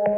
[0.00, 0.08] Moikka!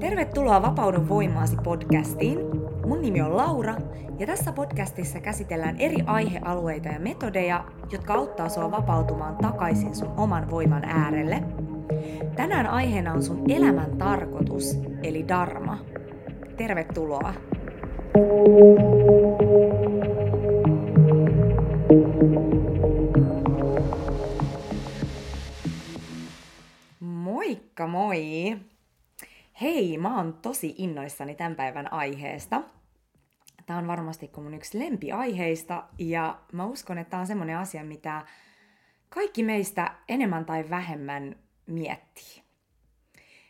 [0.00, 2.38] Tervetuloa Vapaudun voimaasi podcastiin.
[2.86, 3.76] Mun nimi on Laura
[4.18, 10.50] ja tässä podcastissa käsitellään eri aihealueita ja metodeja, jotka auttaa sua vapautumaan takaisin sun oman
[10.50, 11.42] voiman äärelle.
[12.36, 15.78] Tänään aiheena on sun elämän tarkoitus, eli dharma.
[16.56, 17.49] Tervetuloa!
[27.00, 28.56] Moikka moi!
[29.60, 32.62] Hei, mä oon tosi innoissani tämän päivän aiheesta.
[33.66, 38.26] Tämä on varmasti mun yksi lempiaiheista ja mä uskon, että tämä on semmoinen asia, mitä
[39.08, 42.42] kaikki meistä enemmän tai vähemmän miettii.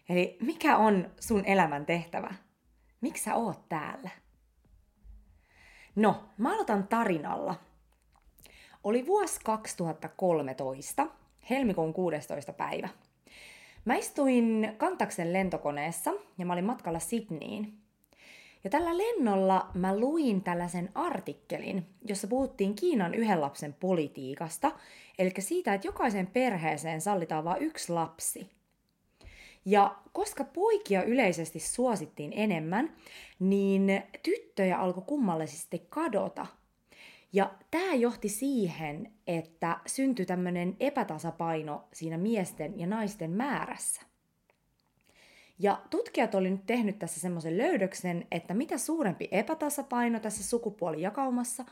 [0.08, 2.34] Eli mikä on sun elämän tehtävä?
[3.00, 4.10] Miksi sä oot täällä?
[5.96, 7.54] No, mä aloitan tarinalla.
[8.84, 11.06] Oli vuosi 2013,
[11.50, 12.52] helmikuun 16.
[12.52, 12.88] päivä.
[13.84, 17.78] Mä istuin Kantaksen lentokoneessa ja mä olin matkalla Sydneyin.
[18.64, 24.72] Ja tällä lennolla mä luin tällaisen artikkelin, jossa puhuttiin Kiinan yhden lapsen politiikasta,
[25.18, 28.59] eli siitä, että jokaisen perheeseen sallitaan vain yksi lapsi.
[29.64, 32.96] Ja koska poikia yleisesti suosittiin enemmän,
[33.38, 36.46] niin tyttöjä alkoi kummallisesti kadota–
[37.32, 44.02] ja tämä johti siihen, että syntyi tämmöinen epätasapaino siinä miesten ja naisten määrässä.
[45.58, 51.64] Ja tutkijat oli nyt tehnyt tässä semmoisen löydöksen, että mitä suurempi epätasapaino tässä sukupuolijakaumassa,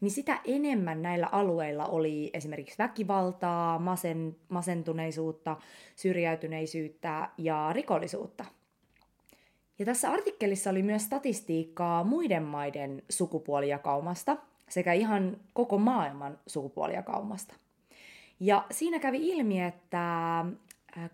[0.00, 5.56] niin sitä enemmän näillä alueilla oli esimerkiksi väkivaltaa, masen, masentuneisuutta,
[5.96, 8.44] syrjäytyneisyyttä ja rikollisuutta.
[9.78, 14.36] Ja tässä artikkelissa oli myös statistiikkaa muiden maiden sukupuolijakaumasta–
[14.68, 17.54] sekä ihan koko maailman sukupuolijakaumasta.
[18.40, 20.44] Ja siinä kävi ilmi, että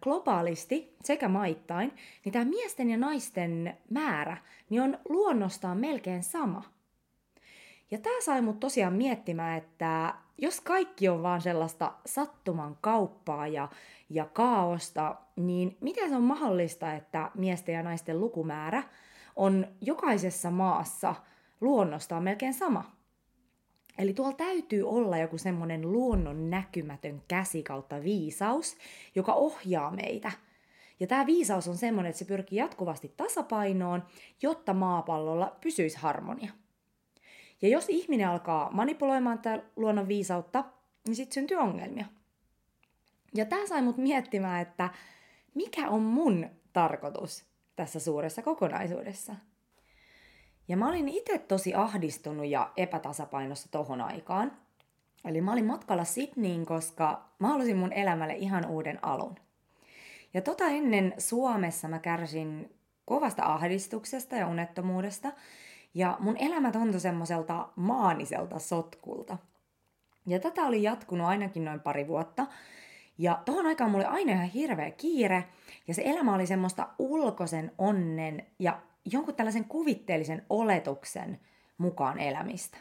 [0.02, 1.92] globaalisti sekä maittain,
[2.24, 4.36] niin tämä miesten ja naisten määrä
[4.70, 6.62] niin on luonnostaan melkein sama.
[7.90, 13.68] Ja tämä sai mut tosiaan miettimään, että jos kaikki on vaan sellaista sattuman kauppaa ja,
[14.10, 18.82] ja kaaosta, niin miten se on mahdollista, että miesten ja naisten lukumäärä
[19.36, 21.14] on jokaisessa maassa
[21.60, 22.94] luonnostaan melkein sama?
[23.98, 28.76] Eli tuolla täytyy olla joku semmoinen luonnon näkymätön käsi kautta viisaus,
[29.14, 30.32] joka ohjaa meitä.
[31.00, 34.02] Ja tämä viisaus on semmoinen, että se pyrkii jatkuvasti tasapainoon,
[34.42, 36.52] jotta maapallolla pysyisi harmonia.
[37.62, 40.64] Ja jos ihminen alkaa manipuloimaan tätä luonnon viisautta,
[41.06, 42.06] niin sitten syntyy ongelmia.
[43.34, 44.90] Ja tämä sai mut miettimään, että
[45.54, 47.44] mikä on mun tarkoitus
[47.76, 49.34] tässä suuressa kokonaisuudessa.
[50.68, 54.52] Ja mä olin itse tosi ahdistunut ja epätasapainossa tohon aikaan.
[55.24, 59.34] Eli mä olin matkalla Sydneyin, koska mä halusin mun elämälle ihan uuden alun.
[60.34, 65.32] Ja tota ennen Suomessa mä kärsin kovasta ahdistuksesta ja unettomuudesta.
[65.94, 69.38] Ja mun elämä tuntui semmoiselta maaniselta sotkulta.
[70.26, 72.46] Ja tätä oli jatkunut ainakin noin pari vuotta.
[73.18, 75.44] Ja tohon aikaan mulla oli aina ihan hirveä kiire.
[75.88, 81.40] Ja se elämä oli semmoista ulkoisen onnen ja jonkun tällaisen kuvitteellisen oletuksen
[81.78, 82.78] mukaan elämistä.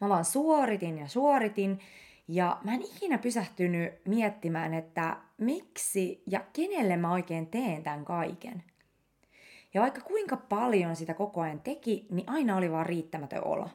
[0.00, 1.80] Mä vaan suoritin ja suoritin,
[2.28, 8.62] ja mä en ikinä pysähtynyt miettimään, että miksi ja kenelle mä oikein teen tämän kaiken.
[9.76, 13.68] Ja vaikka kuinka paljon sitä koko ajan teki, niin aina oli vaan riittämätön olo.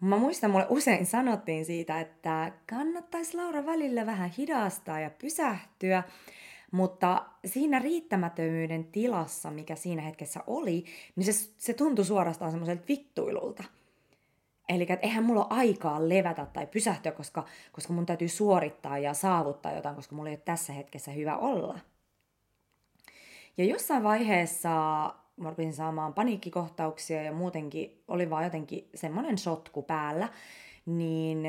[0.00, 6.02] Mä muistan, mulle usein sanottiin siitä, että kannattaisi Laura välillä vähän hidastaa ja pysähtyä,
[6.70, 10.84] mutta siinä riittämättömyyden tilassa, mikä siinä hetkessä oli,
[11.16, 13.64] niin se, se tuntui suorastaan semmoiselta vittuilulta.
[14.68, 19.14] Eli että eihän mulla ole aikaa levätä tai pysähtyä, koska, koska mun täytyy suorittaa ja
[19.14, 21.78] saavuttaa jotain, koska mulla ei ole tässä hetkessä hyvä olla.
[23.56, 24.70] Ja jossain vaiheessa
[25.36, 30.28] mä rupesin saamaan paniikkikohtauksia ja muutenkin oli vaan jotenkin semmoinen sotku päällä,
[30.86, 31.46] niin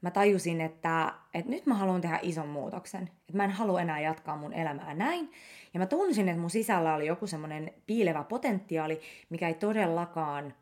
[0.00, 3.02] mä tajusin, että, että nyt mä haluan tehdä ison muutoksen.
[3.02, 5.32] Että mä en halua enää jatkaa mun elämää näin.
[5.74, 10.54] Ja mä tunsin, että mun sisällä oli joku semmoinen piilevä potentiaali, mikä ei todellakaan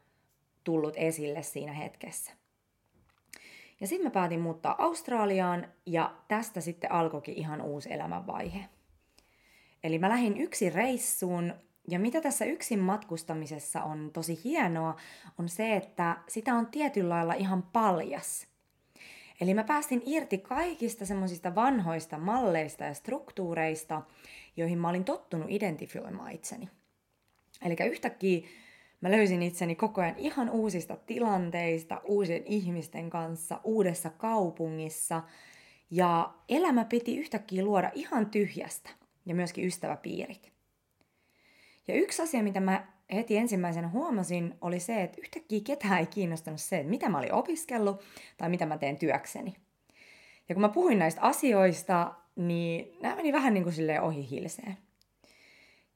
[0.64, 2.32] tullut esille siinä hetkessä.
[3.80, 8.64] Ja sitten mä päätin muuttaa Australiaan ja tästä sitten alkoikin ihan uusi elämänvaihe.
[9.84, 11.54] Eli mä lähdin yksin reissuun
[11.88, 14.96] ja mitä tässä yksin matkustamisessa on tosi hienoa,
[15.38, 18.46] on se, että sitä on tietyllä lailla ihan paljas–
[19.40, 24.02] Eli mä päästin irti kaikista semmoisista vanhoista malleista ja struktuureista,
[24.56, 26.68] joihin mä olin tottunut identifioimaan itseni.
[27.64, 28.48] Eli yhtäkkiä
[29.00, 35.22] mä löysin itseni koko ajan ihan uusista tilanteista, uusien ihmisten kanssa, uudessa kaupungissa.
[35.90, 38.90] Ja elämä piti yhtäkkiä luoda ihan tyhjästä
[39.26, 40.52] ja myöskin ystäväpiirit.
[41.88, 46.60] Ja yksi asia, mitä mä heti ensimmäisenä huomasin, oli se, että yhtäkkiä ketään ei kiinnostanut
[46.60, 48.00] se, että mitä mä olin opiskellut
[48.36, 49.54] tai mitä mä teen työkseni.
[50.48, 54.76] Ja kun mä puhuin näistä asioista, niin nämä meni vähän niin kuin silleen ohi hilseen.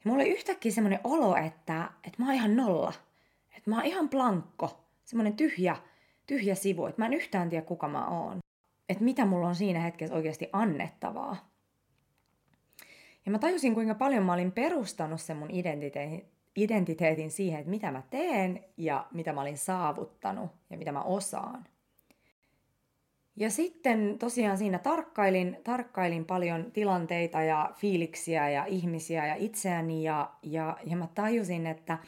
[0.05, 2.93] Ja mulla oli yhtäkkiä semmoinen olo, että, että mä oon ihan nolla.
[3.57, 4.85] Että mä oon ihan plankko.
[5.05, 5.77] Semmoinen tyhjä,
[6.27, 8.39] tyhjä sivu, että mä en yhtään tiedä kuka mä oon.
[8.89, 11.54] Että mitä mulla on siinä hetkessä oikeasti annettavaa.
[13.27, 16.25] Ja mä tajusin, kuinka paljon mä olin perustanut sen mun identiteetin,
[16.57, 21.65] identiteetin siihen, että mitä mä teen ja mitä mä olin saavuttanut ja mitä mä osaan.
[23.37, 30.31] Ja sitten tosiaan siinä tarkkailin, tarkkailin paljon tilanteita ja fiiliksiä ja ihmisiä ja itseäni ja,
[30.43, 31.99] ja, ja mä tajusin, että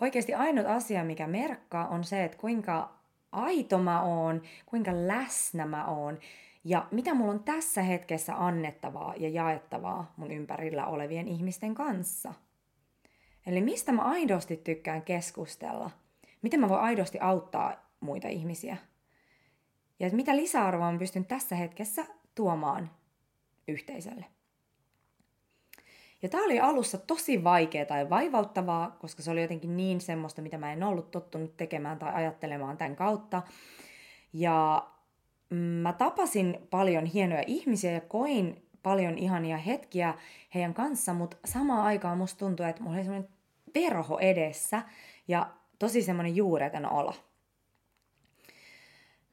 [0.00, 2.96] oikeasti ainut asia, mikä merkkaa, on se, että kuinka
[3.32, 6.18] aito mä oon, kuinka läsnä mä oon
[6.66, 12.34] ja mitä mulla on tässä hetkessä annettavaa ja jaettavaa mun ympärillä olevien ihmisten kanssa.
[13.46, 15.90] Eli mistä mä aidosti tykkään keskustella,
[16.42, 18.76] miten mä voin aidosti auttaa muita ihmisiä–
[20.00, 22.04] ja että mitä lisäarvoa on pystynyt tässä hetkessä
[22.34, 22.90] tuomaan
[23.68, 24.24] yhteisölle.
[26.22, 30.58] Ja tämä oli alussa tosi vaikeaa tai vaivauttavaa, koska se oli jotenkin niin semmoista, mitä
[30.58, 33.42] mä en ollut tottunut tekemään tai ajattelemaan tämän kautta.
[34.32, 34.86] Ja
[35.50, 40.14] mä tapasin paljon hienoja ihmisiä ja koin paljon ihania hetkiä
[40.54, 43.30] heidän kanssa, mutta samaan aikaan musta tuntui, että mulla oli semmoinen
[43.74, 44.82] verho edessä
[45.28, 47.12] ja tosi semmoinen juureton olo.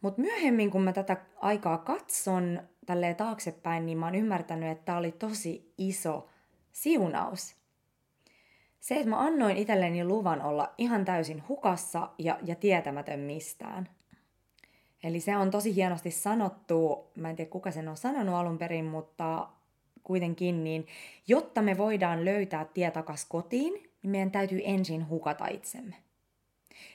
[0.01, 4.98] Mutta myöhemmin, kun mä tätä aikaa katson tälleen taaksepäin, niin mä oon ymmärtänyt, että tämä
[4.98, 6.30] oli tosi iso
[6.71, 7.56] siunaus.
[8.80, 13.89] Se, että mä annoin itselleni luvan olla ihan täysin hukassa ja, ja tietämätön mistään.
[15.03, 18.85] Eli se on tosi hienosti sanottu, mä en tiedä kuka sen on sanonut alun perin,
[18.85, 19.47] mutta
[20.03, 20.88] kuitenkin, niin
[21.27, 25.95] jotta me voidaan löytää tie takas kotiin, niin meidän täytyy ensin hukata itsemme.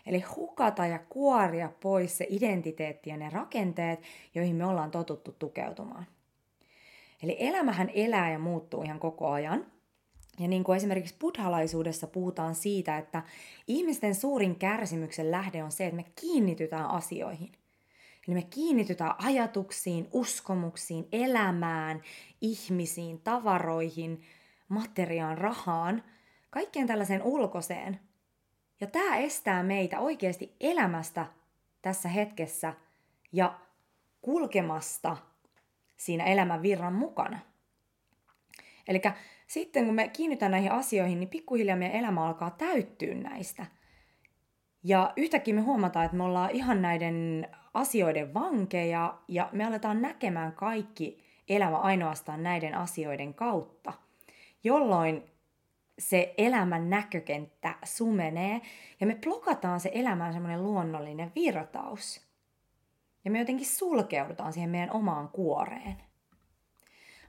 [0.06, 4.00] Eli hukata ja kuoria pois se identiteetti ja ne rakenteet,
[4.34, 6.06] joihin me ollaan totuttu tukeutumaan.
[7.22, 9.66] Eli elämähän elää ja muuttuu ihan koko ajan.
[10.40, 13.22] Ja niin kuin esimerkiksi buddhalaisuudessa puhutaan siitä, että
[13.66, 17.52] ihmisten suurin kärsimyksen lähde on se, että me kiinnitytään asioihin.
[18.28, 22.02] Eli me kiinnitytään ajatuksiin, uskomuksiin, elämään,
[22.40, 24.22] ihmisiin, tavaroihin,
[24.68, 26.02] materiaan, rahaan,
[26.50, 28.00] kaikkeen tällaiseen ulkoiseen,
[28.80, 31.26] ja tämä estää meitä oikeasti elämästä
[31.82, 32.74] tässä hetkessä
[33.32, 33.58] ja
[34.20, 35.16] kulkemasta
[35.96, 37.38] siinä elämän virran mukana.
[38.88, 39.02] Eli
[39.46, 43.66] sitten kun me kiinnitetään näihin asioihin, niin pikkuhiljaa meidän elämä alkaa täyttyä näistä.
[44.84, 47.48] Ja yhtäkkiä me huomataan, että me ollaan ihan näiden
[47.78, 53.92] asioiden vankeja ja me aletaan näkemään kaikki elämä ainoastaan näiden asioiden kautta,
[54.64, 55.24] jolloin
[55.98, 58.60] se elämän näkökenttä sumenee
[59.00, 62.28] ja me blokataan se elämän semmoinen luonnollinen virtaus.
[63.24, 65.96] Ja me jotenkin sulkeudutaan siihen meidän omaan kuoreen.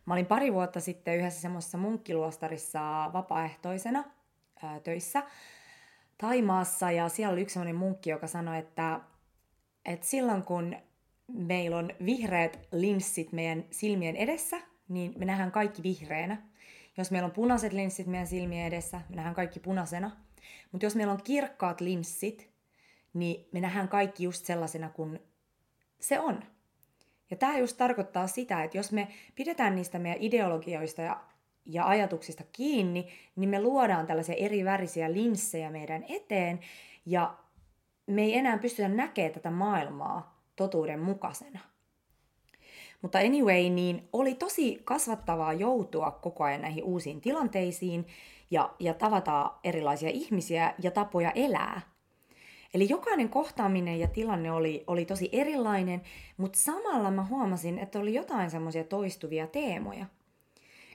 [0.06, 4.04] Mä olin pari vuotta sitten yhdessä semmoisessa munkkiluostarissa vapaaehtoisena
[4.64, 5.24] ää, töissä
[6.18, 9.00] Taimaassa ja siellä oli yksi semmoinen munkki, joka sanoi, että,
[9.86, 10.76] että silloin kun
[11.28, 16.42] meillä on vihreät linssit meidän silmien edessä, niin me nähdään kaikki vihreänä.
[16.98, 20.12] Jos meillä on punaiset linssit meidän silmien edessä, me nähdään kaikki punaisena.
[20.72, 22.50] Mutta jos meillä on kirkkaat linssit,
[23.14, 25.20] niin me nähdään kaikki just sellaisena kuin
[26.00, 26.44] se on.
[27.32, 31.24] Ja tämä just tarkoittaa sitä, että jos me pidetään niistä meidän ideologioista ja,
[31.66, 36.60] ja ajatuksista kiinni, niin me luodaan tällaisia eri värisiä linssejä meidän eteen,
[37.06, 37.38] ja
[38.10, 41.60] me ei enää pystytä näkemään tätä maailmaa totuuden mukaisena.
[43.02, 48.08] Mutta anyway, niin oli tosi kasvattavaa joutua koko ajan näihin uusiin tilanteisiin
[48.52, 51.82] ja, ja tavata erilaisia ihmisiä ja tapoja elää.
[52.74, 56.02] Eli jokainen kohtaaminen ja tilanne oli, oli tosi erilainen,
[56.38, 60.06] mutta samalla mä huomasin, että oli jotain semmoisia toistuvia teemoja.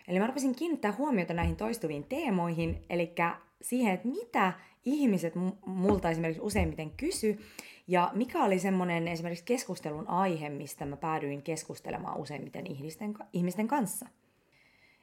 [0.09, 3.14] Eli mä rupesin kiinnittää huomiota näihin toistuviin teemoihin, eli
[3.62, 4.52] siihen, että mitä
[4.84, 5.34] ihmiset
[5.66, 7.38] multa esimerkiksi useimmiten kysy,
[7.86, 14.06] ja mikä oli semmoinen esimerkiksi keskustelun aihe, mistä mä päädyin keskustelemaan useimmiten ihmisten, ihmisten kanssa.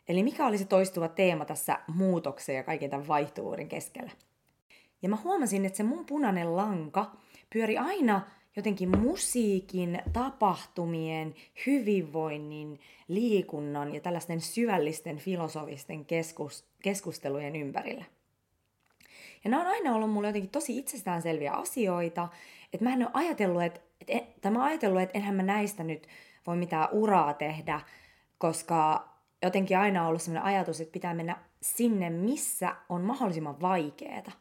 [0.07, 4.11] Eli mikä oli se toistuva teema tässä muutoksen ja kaiken tämän vaihtuvuuden keskellä.
[5.01, 7.11] Ja mä huomasin, että se mun punainen lanka
[7.53, 8.21] pyöri aina
[8.55, 11.35] jotenkin musiikin, tapahtumien,
[11.65, 18.05] hyvinvoinnin, liikunnan ja tällaisten syvällisten filosofisten keskus, keskustelujen ympärillä.
[19.43, 22.27] Ja nämä on aina ollut mulle jotenkin tosi itsestäänselviä asioita,
[22.73, 26.07] että mä en ole ajatellut, että, että, mä ajatellut, että enhän mä näistä nyt
[26.47, 27.81] voi mitään uraa tehdä,
[28.37, 29.09] koska
[29.43, 34.31] jotenkin aina on ollut sellainen ajatus, että pitää mennä sinne, missä on mahdollisimman vaikeaa.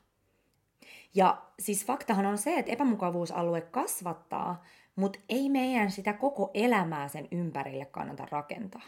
[1.15, 4.65] Ja siis faktahan on se, että epämukavuusalue kasvattaa,
[4.97, 8.83] mutta ei meidän sitä koko elämää sen ympärille kannata rakentaa.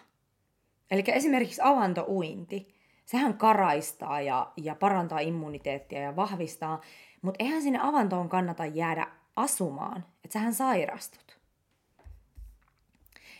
[0.90, 6.80] Eli esimerkiksi avantouinti, sehän karaistaa ja, ja parantaa immuniteettia ja vahvistaa,
[7.23, 9.06] mutta eihän sinne avantoon kannata jäädä
[9.37, 11.38] asumaan, että sähän sairastut.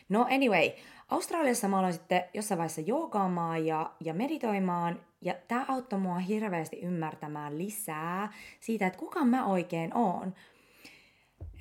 [0.09, 0.71] No anyway,
[1.09, 6.81] Australiassa mä aloin sitten jossain vaiheessa joogaamaan ja, ja meditoimaan, ja tämä auttoi mua hirveästi
[6.81, 10.35] ymmärtämään lisää siitä, että kuka mä oikein oon.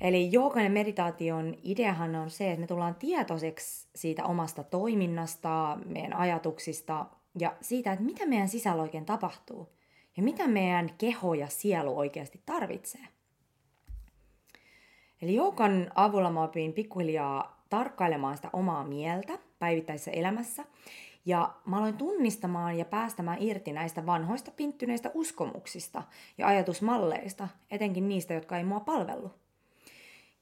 [0.00, 6.16] Eli joogan ja meditaation ideahan on se, että me tullaan tietoiseksi siitä omasta toiminnasta, meidän
[6.16, 7.06] ajatuksista
[7.38, 9.68] ja siitä, että mitä meidän sisällä oikein tapahtuu
[10.16, 13.08] ja mitä meidän keho ja sielu oikeasti tarvitsee.
[15.22, 20.64] Eli joukan avulla mä opin pikkuhiljaa tarkkailemaan sitä omaa mieltä päivittäisessä elämässä.
[21.26, 26.02] Ja mä aloin tunnistamaan ja päästämään irti näistä vanhoista pinttyneistä uskomuksista
[26.38, 29.30] ja ajatusmalleista, etenkin niistä, jotka ei mua palvellu.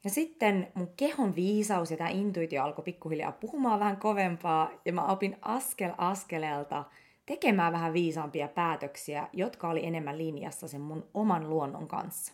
[0.04, 5.06] Ja sitten mun kehon viisaus ja tämä intuitio alkoi pikkuhiljaa puhumaan vähän kovempaa ja mä
[5.06, 6.84] opin askel askeleelta
[7.26, 12.32] tekemään vähän viisaampia päätöksiä, jotka oli enemmän linjassa sen mun oman luonnon kanssa.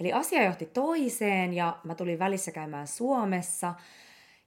[0.00, 3.74] Eli asia johti toiseen ja mä tulin välissä käymään Suomessa.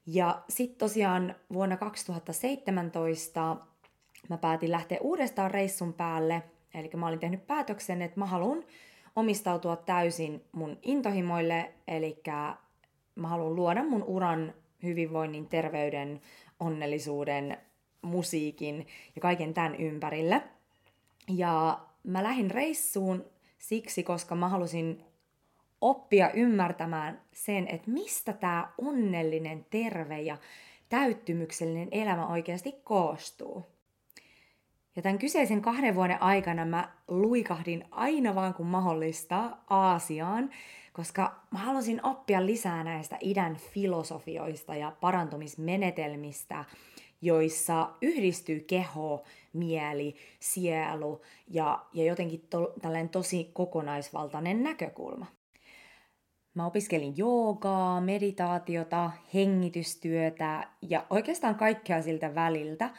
[0.06, 3.58] Ja sitten tosiaan vuonna 2017
[4.30, 6.44] mä päätin lähteä uudestaan reissun päälle.
[6.74, 8.64] Eli mä olin tehnyt päätöksen, että mä haluan
[9.16, 12.22] omistautua täysin mun intohimoille, eli
[13.16, 14.54] mä haluan luoda mun uran
[14.84, 16.22] hyvinvoinnin, terveyden,
[16.60, 17.58] onnellisuuden,
[18.02, 20.42] musiikin ja kaiken tämän ympärille.
[21.28, 23.26] Ja mä lähdin reissuun
[23.58, 25.04] siksi, koska mä halusin
[25.82, 30.38] oppia ymmärtämään sen, että mistä tämä onnellinen, terve ja
[30.90, 33.71] täyttymyksellinen elämä oikeasti koostuu.
[34.96, 40.50] Ja tämän kyseisen kahden vuoden aikana mä luikahdin aina vaan kun mahdollista Aasiaan,
[40.94, 46.66] koska mä halusin oppia lisää näistä idän filosofioista ja parantumismenetelmistä,
[47.22, 55.26] joissa yhdistyy keho, mieli, sielu ja, ja jotenkin to, tällainen tosi kokonaisvaltainen näkökulma.
[56.54, 62.90] Mä opiskelin joogaa, meditaatiota, hengitystyötä ja oikeastaan kaikkea siltä väliltä,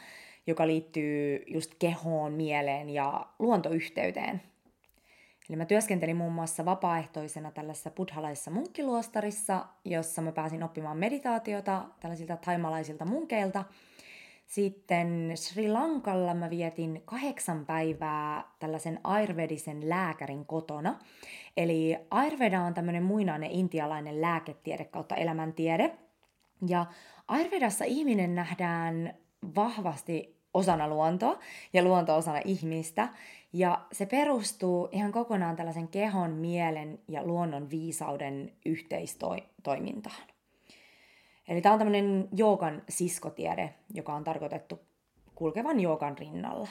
[0.47, 4.41] joka liittyy just kehoon, mieleen ja luontoyhteyteen.
[5.49, 12.37] Eli mä työskentelin muun muassa vapaaehtoisena tällaisessa buddhalaisessa munkkiluostarissa, jossa mä pääsin oppimaan meditaatiota tällaisilta
[12.37, 13.63] taimalaisilta munkeilta.
[14.47, 20.99] Sitten Sri Lankalla mä vietin kahdeksan päivää tällaisen ayurvedisen lääkärin kotona.
[21.57, 25.97] Eli Ayurveda on tämmöinen muinainen intialainen lääketiede kautta elämäntiede.
[26.67, 26.85] Ja
[27.27, 29.13] Ayurvedassa ihminen nähdään
[29.55, 31.39] vahvasti osana luontoa
[31.73, 33.09] ja luonto osana ihmistä.
[33.53, 40.27] Ja se perustuu ihan kokonaan tällaisen kehon, mielen ja luonnon viisauden yhteistoimintaan.
[41.47, 44.79] Eli tämä on tämmöinen joogan siskotiede, joka on tarkoitettu
[45.35, 46.67] kulkevan joogan rinnalla.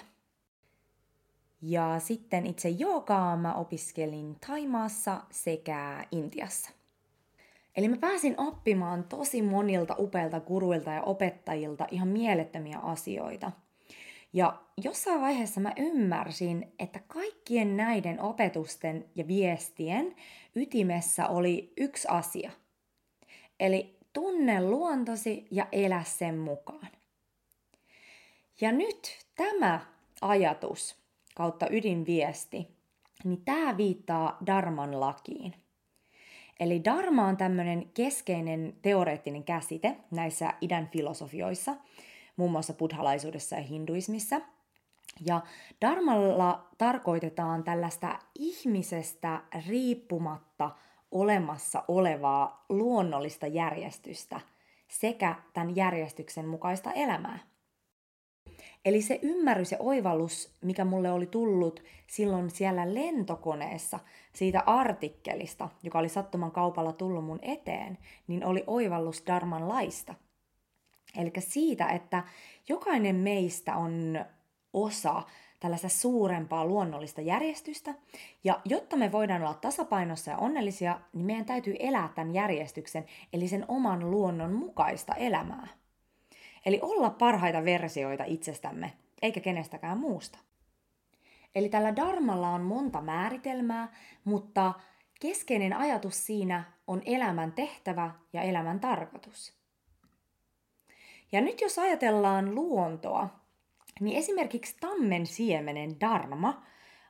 [1.63, 6.71] Ja sitten itse joogaa mä opiskelin Taimaassa sekä Intiassa.
[7.77, 13.53] Eli mä pääsin oppimaan tosi monilta upeilta guruilta ja opettajilta ihan mielettömiä asioita.
[14.33, 20.17] Ja jossain vaiheessa mä ymmärsin, että kaikkien näiden opetusten ja viestien
[20.55, 22.51] ytimessä oli yksi asia.
[23.61, 26.89] Eli tunne luontosi ja elä sen mukaan.
[28.61, 29.81] Ja nyt tämä
[30.21, 30.97] ajatus
[31.35, 32.69] kautta ydinviesti,
[33.25, 35.62] niin tämä viittaa Darman lakiin.
[36.63, 41.75] Eli Dharma on tämmöinen keskeinen teoreettinen käsite näissä idän filosofioissa,
[42.37, 44.41] muun muassa buddhalaisuudessa ja hinduismissa.
[45.27, 45.41] Ja
[45.81, 50.71] Dharmalla tarkoitetaan tällaista ihmisestä riippumatta
[51.11, 54.41] olemassa olevaa luonnollista järjestystä
[54.89, 57.39] sekä tämän järjestyksen mukaista elämää.
[58.85, 63.99] Eli se ymmärrys ja oivallus, mikä mulle oli tullut silloin siellä lentokoneessa
[64.33, 70.15] siitä artikkelista, joka oli sattuman kaupalla tullut mun eteen, niin oli oivallus Darman laista.
[71.17, 72.25] Eli siitä, että
[72.69, 74.25] jokainen meistä on
[74.73, 75.23] osa
[75.61, 77.95] tällaista suurempaa luonnollista järjestystä.
[78.45, 83.49] Ja jotta me voidaan olla tasapainossa ja onnellisia, niin meidän täytyy elää tämän järjestyksen, eli
[83.49, 85.82] sen oman luonnon mukaista elämää.
[86.67, 88.93] Eli olla parhaita versioita itsestämme,
[89.23, 90.39] eikä kenestäkään muusta.
[91.55, 93.93] Eli tällä darmalla on monta määritelmää,
[94.25, 94.73] mutta
[95.21, 99.55] keskeinen ajatus siinä on elämän tehtävä ja elämän tarkoitus.
[101.33, 103.29] Ja nyt jos ajatellaan luontoa,
[104.01, 106.63] niin esimerkiksi tammen siemenen darma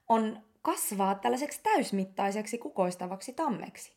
[0.09, 3.93] on kasvaa tällaiseksi täysmittaiseksi kukoistavaksi tammeksi.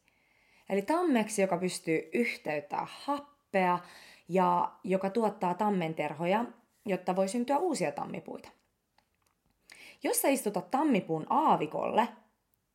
[0.70, 3.80] Eli tammeksi, joka pystyy yhteyttämään happea
[4.28, 6.46] ja joka tuottaa tammenterhoja,
[6.86, 8.50] jotta voi syntyä uusia tammipuita.
[10.04, 12.08] Jos sä istutat tammipuun aavikolle,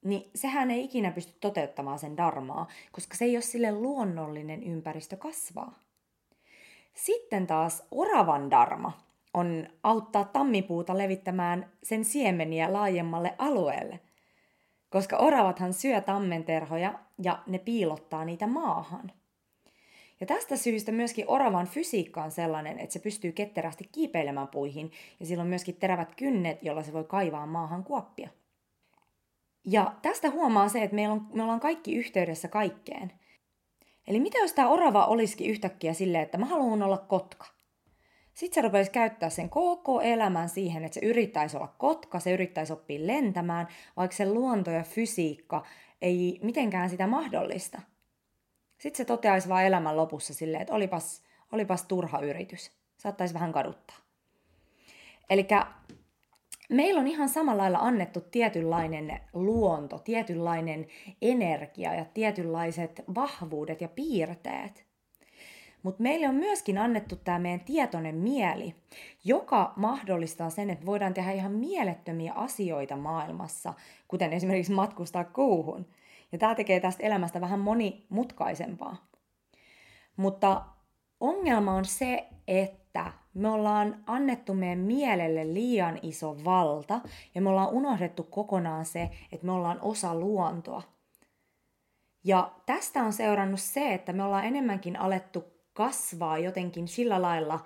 [0.04, 5.16] niin sehän ei ikinä pysty toteuttamaan sen darmaa, koska se ei ole sille luonnollinen ympäristö
[5.16, 5.74] kasvaa.
[6.94, 8.92] Sitten taas oravan darma
[9.34, 14.00] on auttaa tammipuuta levittämään sen siemeniä laajemmalle alueelle,
[14.90, 19.12] koska oravathan syö tammenterhoja ja ne piilottaa niitä maahan.
[20.20, 25.26] Ja tästä syystä myöskin oravan fysiikka on sellainen, että se pystyy ketterästi kiipeilemään puihin ja
[25.26, 28.28] sillä on myöskin terävät kynnet, jolla se voi kaivaa maahan kuoppia.
[29.64, 33.12] Ja tästä huomaa se, että meillä on, me ollaan kaikki yhteydessä kaikkeen.
[34.06, 37.46] Eli mitä jos tämä orava olisikin yhtäkkiä silleen, että mä haluan olla kotka?
[38.34, 42.72] Sitten se rupeaisi käyttää sen koko elämän siihen, että se yrittäisi olla kotka, se yrittäisi
[42.72, 45.66] oppia lentämään, vaikka se luonto ja fysiikka
[46.02, 47.80] ei mitenkään sitä mahdollista.
[48.80, 51.22] Sitten se toteaisi vaan elämän lopussa silleen, että olipas,
[51.52, 52.70] olipas turha yritys.
[52.96, 53.96] Saattaisi vähän kaduttaa.
[55.30, 55.46] Eli
[56.70, 60.86] meillä on ihan samalla lailla annettu tietynlainen luonto, tietynlainen
[61.22, 64.84] energia ja tietynlaiset vahvuudet ja piirteet.
[65.82, 68.74] Mutta meille on myöskin annettu tämä meidän tietoinen mieli,
[69.24, 73.74] joka mahdollistaa sen, että voidaan tehdä ihan mielettömiä asioita maailmassa,
[74.08, 75.86] kuten esimerkiksi matkustaa kuuhun.
[76.32, 78.96] Ja tämä tekee tästä elämästä vähän monimutkaisempaa.
[80.16, 80.64] Mutta
[81.20, 87.00] ongelma on se, että me ollaan annettu meidän mielelle liian iso valta
[87.34, 90.82] ja me ollaan unohdettu kokonaan se, että me ollaan osa luontoa.
[92.24, 97.60] Ja tästä on seurannut se, että me ollaan enemmänkin alettu kasvaa jotenkin sillä lailla,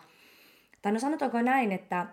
[0.83, 2.07] tai no sanotaanko näin, että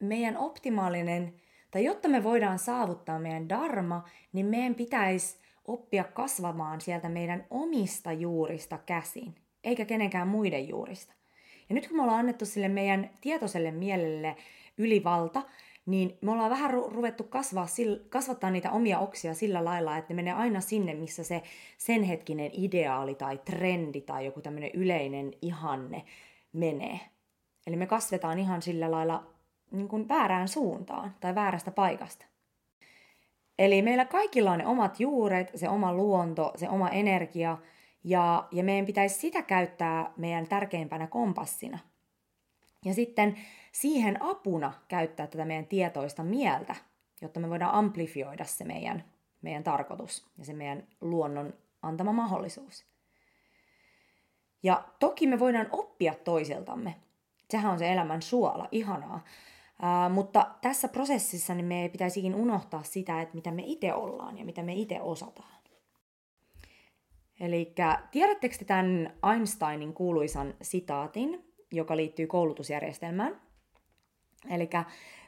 [0.00, 1.34] meidän optimaalinen,
[1.70, 8.12] tai jotta me voidaan saavuttaa meidän dharma, niin meidän pitäisi oppia kasvamaan sieltä meidän omista
[8.12, 11.14] juurista käsin, eikä kenenkään muiden juurista.
[11.68, 14.36] Ja nyt kun me ollaan annettu sille meidän tietoiselle mielelle
[14.78, 15.42] ylivalta,
[15.86, 17.66] niin me ollaan vähän ru- ruvettu kasvaa,
[18.08, 21.42] kasvattaa niitä omia oksia sillä lailla, että ne menee aina sinne, missä se
[21.78, 26.04] sen hetkinen ideaali tai trendi tai joku tämmöinen yleinen ihanne
[26.52, 27.00] menee.
[27.66, 29.35] Eli me kasvetaan ihan sillä lailla
[29.70, 32.26] niin kuin väärään suuntaan tai väärästä paikasta.
[33.58, 37.58] Eli meillä kaikilla on ne omat juuret, se oma luonto, se oma energia,
[38.04, 41.78] ja, ja meidän pitäisi sitä käyttää meidän tärkeimpänä kompassina.
[42.84, 43.36] Ja sitten
[43.72, 46.74] siihen apuna käyttää tätä meidän tietoista mieltä,
[47.22, 49.04] jotta me voidaan amplifioida se meidän,
[49.42, 52.86] meidän tarkoitus ja se meidän luonnon antama mahdollisuus.
[54.62, 56.94] Ja toki me voidaan oppia toisiltamme.
[57.50, 59.24] Sehän on se elämän suola, ihanaa.
[59.82, 64.38] Ää, mutta tässä prosessissa niin me ei pitäisikin unohtaa sitä, että mitä me itse ollaan
[64.38, 65.56] ja mitä me itse osataan.
[67.40, 67.74] Eli
[68.10, 73.40] tiedättekö te tämän Einsteinin kuuluisan sitaatin, joka liittyy koulutusjärjestelmään?
[74.50, 74.70] Eli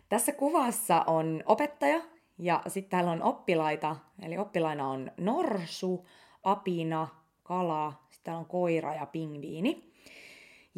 [0.09, 2.01] tässä kuvassa on opettaja
[2.39, 6.07] ja sitten täällä on oppilaita, eli oppilaina on norsu,
[6.43, 7.09] apina,
[7.43, 9.88] kala, sitten täällä on koira ja pingviini.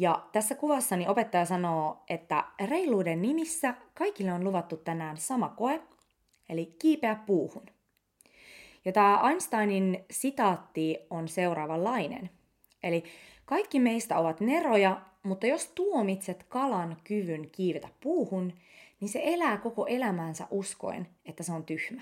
[0.01, 5.81] Ja tässä kuvassa niin opettaja sanoo, että reiluuden nimissä kaikille on luvattu tänään sama koe,
[6.49, 7.65] eli kiipeä puuhun.
[8.85, 12.29] Ja tämä Einsteinin sitaatti on seuraavanlainen.
[12.83, 13.03] Eli
[13.45, 18.53] kaikki meistä ovat neroja, mutta jos tuomitset kalan kyvyn kiivetä puuhun,
[18.99, 22.01] niin se elää koko elämänsä uskoen, että se on tyhmä.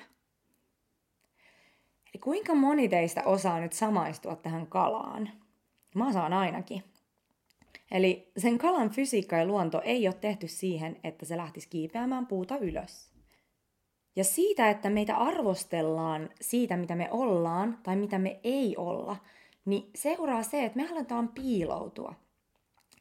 [2.13, 5.29] Eli kuinka moni teistä osaa nyt samaistua tähän kalaan?
[5.95, 6.83] Mä osaan ainakin.
[7.91, 12.57] Eli sen kalan fysiikka ja luonto ei ole tehty siihen, että se lähtisi kiipeämään puuta
[12.57, 13.11] ylös.
[14.15, 19.15] Ja siitä, että meitä arvostellaan siitä, mitä me ollaan tai mitä me ei olla,
[19.65, 22.13] niin seuraa se, että me halutaan piiloutua.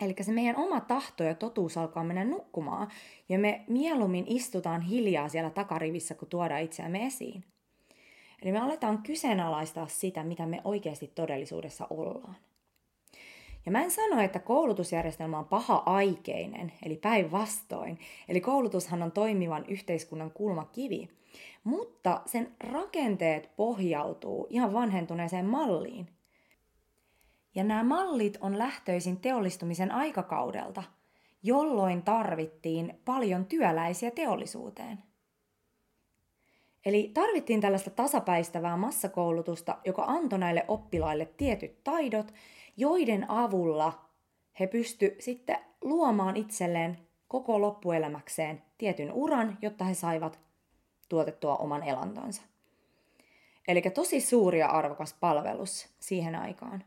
[0.01, 2.89] Eli se meidän oma tahto ja totuus alkaa mennä nukkumaan,
[3.29, 7.45] ja me mieluummin istutaan hiljaa siellä takarivissä, kun tuodaan itseämme esiin.
[8.43, 12.37] Eli me aletaan kyseenalaistaa sitä, mitä me oikeasti todellisuudessa ollaan.
[13.69, 17.99] Ja mä en sano, että koulutusjärjestelmä on paha-aikeinen, eli päinvastoin.
[18.29, 21.09] Eli koulutushan on toimivan yhteiskunnan kulmakivi.
[21.65, 26.09] Mutta sen rakenteet pohjautuu ihan vanhentuneeseen malliin.
[27.55, 30.83] Ja nämä mallit on lähtöisin teollistumisen aikakaudelta,
[31.43, 34.99] jolloin tarvittiin paljon työläisiä teollisuuteen.
[36.87, 42.35] Eli tarvittiin tällaista tasapäistävää massakoulutusta, joka antoi näille oppilaille tietyt taidot,
[42.79, 44.09] joiden avulla
[44.61, 50.39] he pysty sitten luomaan itselleen koko loppuelämäkseen tietyn uran, jotta he saivat
[51.09, 52.43] tuotettua oman elantonsa.
[53.69, 56.85] Eli tosi suuri ja arvokas palvelus siihen aikaan.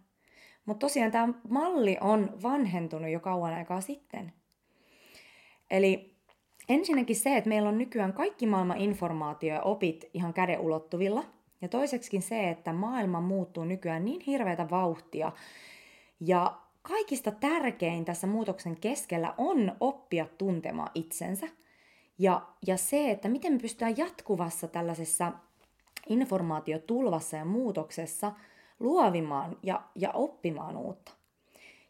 [0.66, 4.34] Mutta tosiaan tämä malli on vanhentunut jo kauan aikaa sitten.
[5.72, 6.16] Eli
[6.70, 11.24] ensinnäkin se, että meillä on nykyään kaikki maailman informaatio ja opit ihan käden ulottuvilla.
[11.62, 15.32] Ja toiseksikin se, että maailma muuttuu nykyään niin hirveätä vauhtia.
[16.22, 21.48] Ja kaikista tärkein tässä muutoksen keskellä on oppia tuntemaan itsensä.
[22.20, 25.32] Ja, ja se, että miten me pystytään jatkuvassa tällaisessa
[26.10, 28.32] informaatiotulvassa ja muutoksessa
[28.80, 31.12] luovimaan ja, ja oppimaan uutta.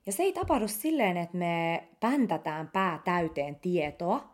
[0.06, 4.30] Ja se ei tapahdu silleen, että me päntätään pää täyteen tietoa,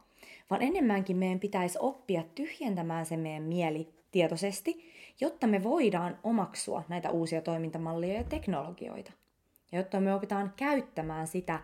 [0.49, 7.09] vaan enemmänkin meidän pitäisi oppia tyhjentämään se meidän mieli tietoisesti, jotta me voidaan omaksua näitä
[7.09, 9.11] uusia toimintamallia ja teknologioita.
[9.71, 11.59] Ja jotta me opitaan käyttämään sitä,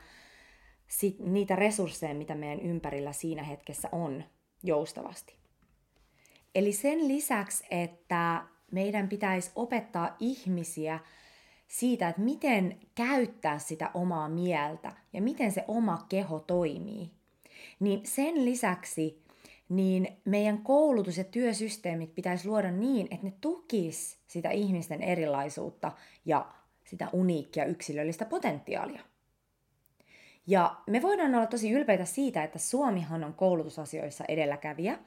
[0.87, 4.23] sit, niitä resursseja, mitä meidän ympärillä siinä hetkessä on,
[4.63, 5.35] joustavasti.
[6.55, 10.99] Eli sen lisäksi, että meidän pitäisi opettaa ihmisiä
[11.67, 17.11] siitä, että miten käyttää sitä omaa mieltä ja miten se oma keho toimii,
[17.79, 19.23] niin sen lisäksi
[19.69, 25.91] niin meidän koulutus- ja työsysteemit pitäisi luoda niin, että ne tukis sitä ihmisten erilaisuutta
[26.25, 26.53] ja
[26.93, 29.01] sitä uniikkia yksilöllistä potentiaalia.
[30.47, 34.99] Ja me voidaan olla tosi ylpeitä siitä, että Suomihan on koulutusasioissa edelläkävijä,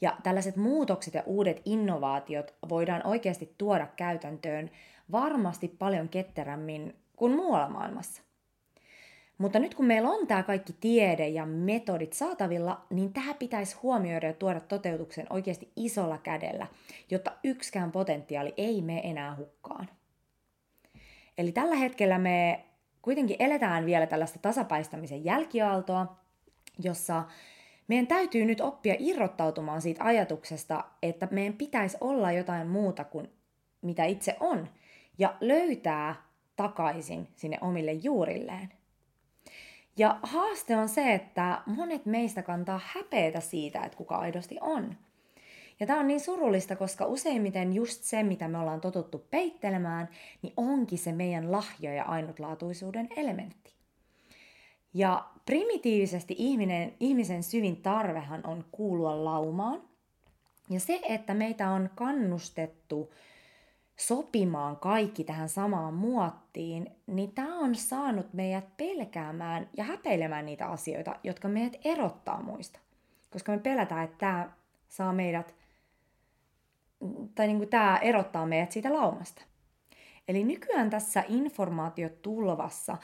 [0.00, 4.70] ja tällaiset muutokset ja uudet innovaatiot voidaan oikeasti tuoda käytäntöön
[5.12, 8.22] varmasti paljon ketterämmin kuin muualla maailmassa.
[9.38, 14.26] Mutta nyt kun meillä on tämä kaikki tiede ja metodit saatavilla, niin tämä pitäisi huomioida
[14.26, 16.66] ja tuoda toteutuksen oikeasti isolla kädellä,
[17.10, 19.88] jotta yksikään potentiaali ei mene enää hukkaan.
[21.38, 22.64] Eli tällä hetkellä me
[23.02, 26.16] kuitenkin eletään vielä tällaista tasapaistamisen jälkiaaltoa,
[26.78, 27.24] jossa
[27.88, 33.30] meidän täytyy nyt oppia irrottautumaan siitä ajatuksesta, että meidän pitäisi olla jotain muuta kuin
[33.82, 34.68] mitä itse on,
[35.18, 36.14] ja löytää
[36.56, 38.72] takaisin sinne omille juurilleen.
[39.96, 44.96] Ja haaste on se, että monet meistä kantaa häpeätä siitä, että kuka aidosti on.
[45.80, 50.08] Ja tämä on niin surullista, koska useimmiten just se, mitä me ollaan totuttu peittelemään,
[50.42, 53.72] niin onkin se meidän lahjo ja ainutlaatuisuuden elementti.
[54.94, 59.82] Ja primitiivisesti ihminen, ihmisen syvin tarvehan on kuulua laumaan.
[60.70, 63.12] Ja se, että meitä on kannustettu
[63.96, 71.16] sopimaan kaikki tähän samaan muottiin, niin tämä on saanut meidät pelkäämään ja häpeilemään niitä asioita,
[71.24, 72.78] jotka meidät erottaa muista.
[73.30, 74.50] Koska me pelätään, että tämä
[74.88, 75.54] saa meidät
[77.34, 79.42] tai niin kuin tämä erottaa meidät siitä laumasta.
[80.28, 82.96] Eli nykyään tässä informaatiotulvassa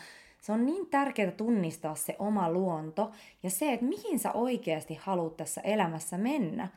[0.42, 3.11] se on niin tärkeää tunnistaa se oma luonto
[3.42, 6.68] ja se, että mihin sä oikeasti haluat tässä elämässä mennä.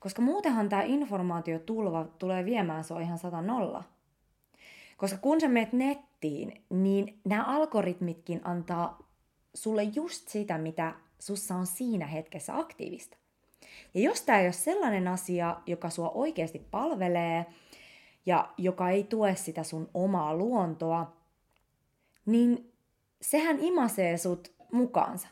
[0.00, 3.84] Koska muutenhan tämä informaatiotulva tulee viemään sua ihan sata nolla.
[4.96, 8.98] Koska kun sä meet nettiin, niin nämä algoritmitkin antaa
[9.54, 13.16] sulle just sitä, mitä sussa on siinä hetkessä aktiivista.
[13.94, 17.46] Ja jos tämä ei ole sellainen asia, joka sua oikeasti palvelee
[18.26, 21.16] ja joka ei tue sitä sun omaa luontoa,
[22.26, 22.72] niin
[23.22, 25.28] sehän imasee sut mukaansa.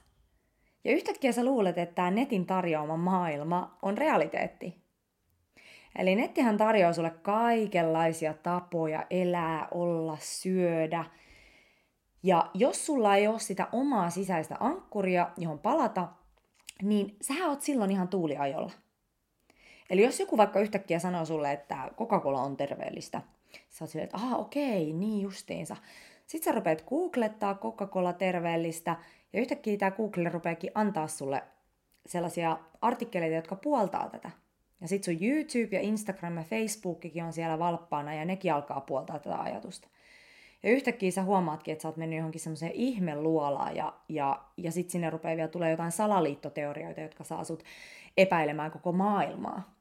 [0.85, 4.89] Ja yhtäkkiä sä luulet, että tämä netin tarjoama maailma on realiteetti.
[5.99, 11.05] Eli nettihän tarjoaa sulle kaikenlaisia tapoja elää, olla, syödä.
[12.23, 16.09] Ja jos sulla ei ole sitä omaa sisäistä ankkuria, johon palata,
[16.83, 18.73] niin sä oot silloin ihan tuuliajolla.
[19.91, 23.23] Eli jos joku vaikka yhtäkkiä sanoo sulle, että Coca-Cola on terveellistä,
[23.69, 25.77] sä oot silleen, että aha okei, niin justiinsa.
[26.27, 28.97] Sitten sä rupeat googlettaa Coca-Cola terveellistä,
[29.33, 31.43] ja yhtäkkiä tämä Google rupeakin antaa sulle
[32.07, 34.31] sellaisia artikkeleita, jotka puoltaa tätä.
[34.81, 39.19] Ja sitten sun YouTube ja Instagram ja Facebookikin on siellä valppaana, ja nekin alkaa puoltaa
[39.19, 39.89] tätä ajatusta.
[40.63, 44.93] Ja yhtäkkiä sä huomaatkin, että sä oot mennyt johonkin semmoiseen ihmeluolaan ja, ja, ja sitten
[44.93, 47.63] sinne rupeaa vielä tulee jotain salaliittoteorioita, jotka saa sut
[48.17, 49.75] epäilemään koko maailmaa.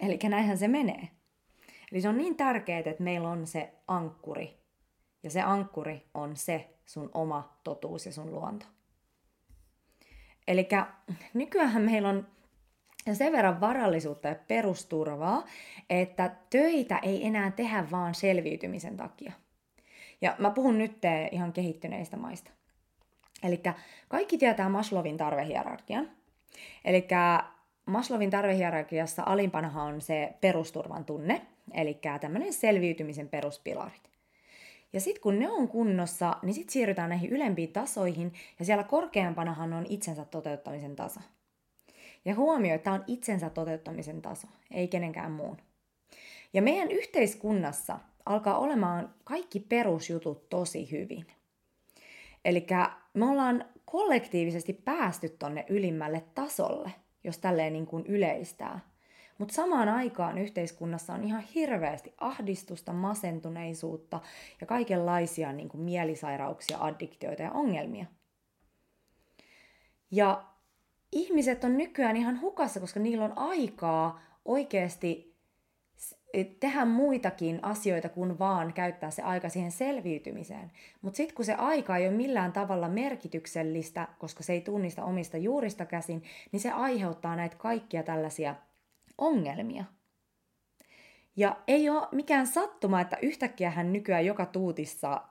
[0.00, 1.08] Eli näinhän se menee.
[1.92, 4.60] Eli se on niin tärkeää, että meillä on se ankkuri.
[5.22, 8.66] Ja se ankkuri on se sun oma totuus ja sun luonto.
[10.48, 10.68] Eli
[11.34, 12.26] nykyään meillä on
[13.12, 15.44] sen verran varallisuutta ja perusturvaa,
[15.90, 19.32] että töitä ei enää tehdä vaan selviytymisen takia.
[20.20, 20.98] Ja mä puhun nyt
[21.32, 22.50] ihan kehittyneistä maista.
[23.42, 23.60] Eli
[24.08, 26.10] kaikki tietää Maslowin tarvehierarkian.
[26.84, 27.08] Eli
[27.86, 34.10] Maslowin tarvehierarkiassa alimpanahan on se perusturvan tunne, eli tämmöinen selviytymisen peruspilarit.
[34.92, 39.72] Ja sitten kun ne on kunnossa, niin sitten siirrytään näihin ylempiin tasoihin, ja siellä korkeampanahan
[39.72, 41.20] on itsensä toteuttamisen taso.
[42.24, 45.56] Ja huomioi, että tämä on itsensä toteuttamisen taso, ei kenenkään muun.
[46.52, 51.26] Ja meidän yhteiskunnassa alkaa olemaan kaikki perusjutut tosi hyvin.
[52.44, 52.66] Eli
[53.14, 56.90] me ollaan kollektiivisesti päästy tonne ylimmälle tasolle,
[57.24, 58.80] jos tälleen niin kuin yleistää.
[59.38, 64.20] Mutta samaan aikaan yhteiskunnassa on ihan hirveästi ahdistusta, masentuneisuutta
[64.60, 68.06] ja kaikenlaisia niin kuin mielisairauksia, addiktioita ja ongelmia.
[70.10, 70.44] Ja
[71.12, 75.29] ihmiset on nykyään ihan hukassa, koska niillä on aikaa oikeasti
[76.60, 80.72] tehdä muitakin asioita kuin vaan käyttää se aika siihen selviytymiseen.
[81.02, 85.36] Mutta sitten kun se aika ei ole millään tavalla merkityksellistä, koska se ei tunnista omista
[85.36, 88.54] juurista käsin, niin se aiheuttaa näitä kaikkia tällaisia
[89.18, 89.84] ongelmia.
[91.36, 95.22] Ja ei ole mikään sattuma, että yhtäkkiä hän nykyään joka tuutissa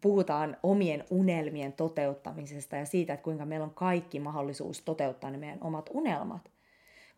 [0.00, 5.58] puhutaan omien unelmien toteuttamisesta ja siitä, että kuinka meillä on kaikki mahdollisuus toteuttaa ne meidän
[5.60, 6.51] omat unelmat.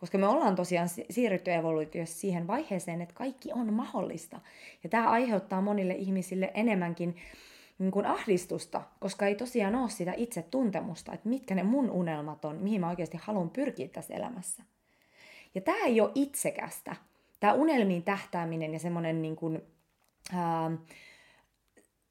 [0.04, 4.40] Koska me ollaan tosiaan siirrytty evoluutiossa siihen vaiheeseen, että kaikki on mahdollista.
[4.82, 7.16] Ja tämä aiheuttaa monille ihmisille enemmänkin
[7.78, 12.44] niin kuin ahdistusta, koska ei tosiaan ole sitä itse tuntemusta, että mitkä ne mun unelmat
[12.44, 14.62] on, mihin mä oikeasti haluan pyrkiä tässä elämässä.
[15.54, 16.96] Ja tämä ei ole itsekästä.
[17.40, 19.62] Tämä unelmiin tähtääminen ja semmoinen niin kuin,
[20.34, 20.70] ää,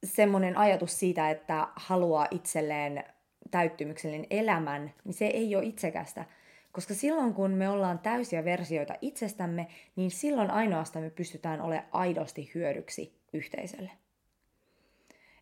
[0.04, 3.04] semmoinen ajatus siitä, että haluaa itselleen
[3.52, 6.26] täyttymyksellinen elämän, niin se ei ole itsekästä.
[6.74, 12.52] Koska silloin kun me ollaan täysiä versioita itsestämme, niin silloin ainoastaan me pystytään olemaan aidosti
[12.56, 13.92] hyödyksi yhteisölle.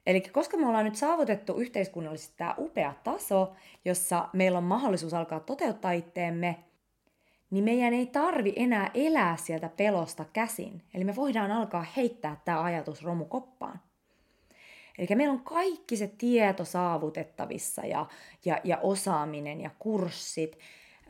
[0.05, 3.53] Eli koska me ollaan nyt saavutettu yhteiskunnallisesti tämä upea taso,
[3.85, 6.59] jossa meillä on mahdollisuus alkaa toteuttaa itteemme,
[7.51, 10.81] niin meidän ei tarvi enää elää sieltä pelosta käsin.
[10.93, 13.79] Eli me voidaan alkaa heittää tämä ajatus romukoppaan.
[14.97, 18.05] Eli meillä on kaikki se tieto saavutettavissa ja,
[18.45, 20.57] ja, ja osaaminen ja kurssit,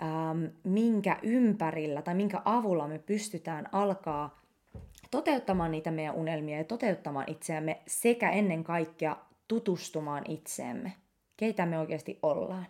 [0.02, 4.42] ähm, minkä ympärillä tai minkä avulla me pystytään alkaa
[5.12, 10.94] toteuttamaan niitä meidän unelmia ja toteuttamaan itseämme sekä ennen kaikkea tutustumaan itseemme,
[11.38, 12.68] keitä me oikeasti ollaan.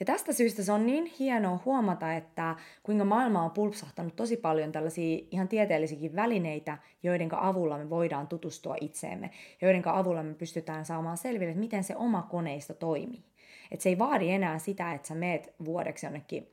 [0.00, 4.72] Ja tästä syystä se on niin hienoa huomata, että kuinka maailma on pulpsahtanut tosi paljon
[4.72, 9.30] tällaisia ihan tieteellisiäkin välineitä, joiden avulla me voidaan tutustua itseemme,
[9.62, 13.24] joiden avulla me pystytään saamaan selville, että miten se oma koneisto toimii.
[13.70, 16.48] Että se ei vaadi enää sitä, että sä meet vuodeksi jonnekin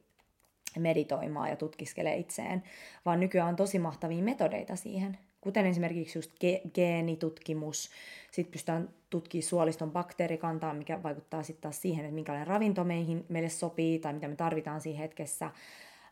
[0.80, 2.64] meditoimaan ja tutkiskelee itseen,
[3.06, 7.90] vaan nykyään on tosi mahtavia metodeita siihen, kuten esimerkiksi just ge- geenitutkimus,
[8.32, 13.50] sitten pystytään tutkimaan suoliston bakteerikantaa, mikä vaikuttaa sitten taas siihen, että minkälainen ravinto meihin, meille
[13.50, 15.52] sopii tai mitä me tarvitaan siinä hetkessä.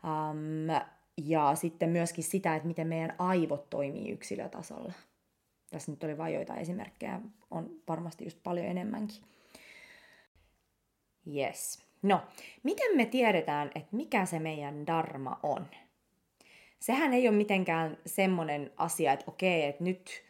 [0.04, 0.88] Um,
[1.18, 4.94] ja sitten myöskin sitä, että miten meidän aivot toimii yksilötasolla.
[5.70, 7.20] Tässä nyt oli vain joitain esimerkkejä,
[7.52, 9.24] on varmasti just paljon enemmänkin.
[11.36, 11.86] Yes.
[12.02, 12.22] No,
[12.64, 15.68] miten me tiedetään, että mikä se meidän dharma on?
[16.80, 20.24] Sehän ei ole mitenkään semmoinen asia, että okei, että nyt,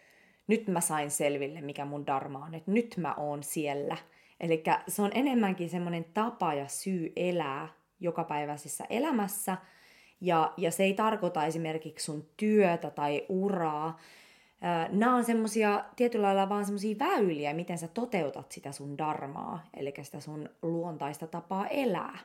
[0.47, 3.97] nyt mä sain selville, mikä mun dharma on, että nyt mä oon siellä.
[4.39, 7.67] Eli se on enemmänkin semmoinen tapa ja syy elää
[7.99, 9.57] jokapäiväisessä elämässä,
[10.21, 13.99] ja, ja se ei tarkoita esimerkiksi sun työtä tai uraa,
[14.89, 19.93] nämä on semmosia tietyllä lailla vaan semmosia väyliä, miten sä toteutat sitä sun darmaa, eli
[20.01, 22.17] sitä sun luontaista tapaa elää.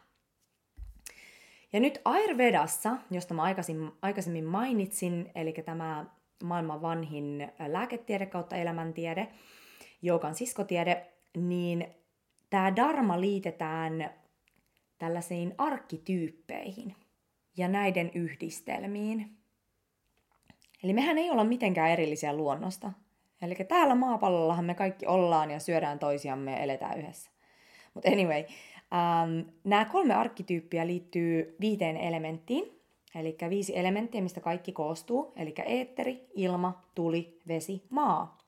[1.72, 6.07] Ja nyt Ayurvedassa, josta mä aikaisemmin, aikaisemmin mainitsin, eli tämä
[6.44, 9.29] maailman vanhin lääketiede kautta elämäntiede,
[10.03, 11.87] joogan siskotiede, niin
[12.51, 14.11] tämä dharma liitetään
[14.99, 16.94] tällaisiin arkkityyppeihin
[17.57, 19.36] ja näiden yhdistelmiin.
[20.83, 22.93] Eli mehän ei olla mitenkään erillisiä luonnosta.
[23.43, 27.31] Eli täällä maapallollahan me kaikki ollaan ja syödään toisiamme ja eletään yhdessä.
[27.95, 28.45] Mutta anyway,
[28.95, 32.81] ähm, nämä kolme arkkityyppiä liittyy viiteen elementtiin.
[33.15, 35.33] Eli viisi elementtiä, mistä kaikki koostuu.
[35.37, 38.39] Eli eetteri, ilma, tuli, vesi, maa.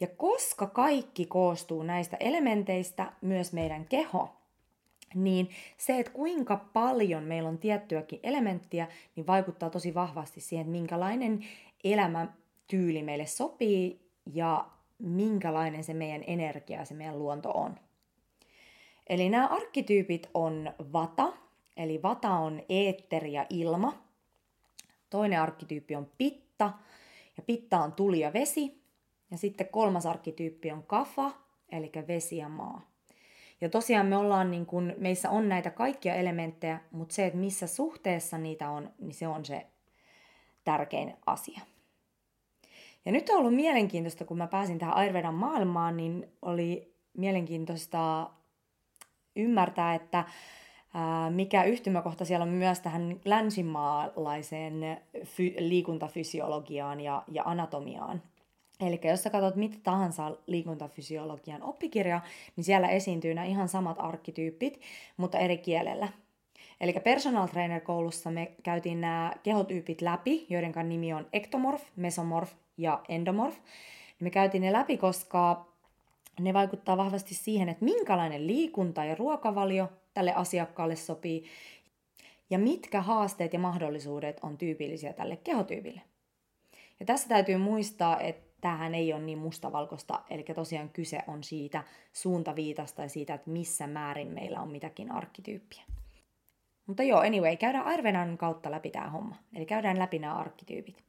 [0.00, 4.35] Ja koska kaikki koostuu näistä elementeistä, myös meidän keho,
[5.14, 10.72] niin se, että kuinka paljon meillä on tiettyäkin elementtiä, niin vaikuttaa tosi vahvasti siihen, että
[10.72, 11.44] minkälainen
[11.84, 14.66] elämätyyli meille sopii ja
[14.98, 17.74] minkälainen se meidän energia, se meidän luonto on.
[19.06, 21.32] Eli nämä arkkityypit on vata,
[21.76, 24.02] eli vata on eetteri ja ilma.
[25.10, 26.72] Toinen arkkityyppi on pitta,
[27.36, 28.82] ja pitta on tuli ja vesi.
[29.30, 31.30] Ja sitten kolmas arkkityyppi on kafa,
[31.68, 32.95] eli vesi ja maa.
[33.60, 37.66] Ja tosiaan me ollaan, niin kun, meissä on näitä kaikkia elementtejä, mutta se, että missä
[37.66, 39.66] suhteessa niitä on, niin se on se
[40.64, 41.60] tärkein asia.
[43.04, 48.30] Ja nyt on ollut mielenkiintoista, kun mä pääsin tähän Ayurvedan maailmaan, niin oli mielenkiintoista
[49.36, 50.24] ymmärtää, että
[51.30, 58.22] mikä yhtymäkohta siellä on myös tähän länsimaalaiseen fy- liikuntafysiologiaan ja, ja anatomiaan.
[58.80, 62.20] Eli jos sä katsot mitä tahansa liikuntafysiologian oppikirja,
[62.56, 64.80] niin siellä esiintyy nämä ihan samat arkkityypit,
[65.16, 66.08] mutta eri kielellä.
[66.80, 73.02] Eli personal trainer koulussa me käytiin nämä kehotyypit läpi, joiden nimi on ektomorf, mesomorf ja
[73.08, 73.56] endomorf.
[74.20, 75.72] Me käytiin ne läpi, koska
[76.40, 81.44] ne vaikuttaa vahvasti siihen, että minkälainen liikunta ja ruokavalio tälle asiakkaalle sopii
[82.50, 86.00] ja mitkä haasteet ja mahdollisuudet on tyypillisiä tälle kehotyypille.
[87.00, 91.84] Ja tässä täytyy muistaa, että tämähän ei ole niin mustavalkoista, eli tosiaan kyse on siitä
[92.12, 95.82] suuntaviitasta ja siitä, että missä määrin meillä on mitäkin arkkityyppiä.
[96.86, 99.36] Mutta joo, anyway, käydään Arvenan kautta läpi tämä homma.
[99.54, 101.04] Eli käydään läpi nämä arkkityypit.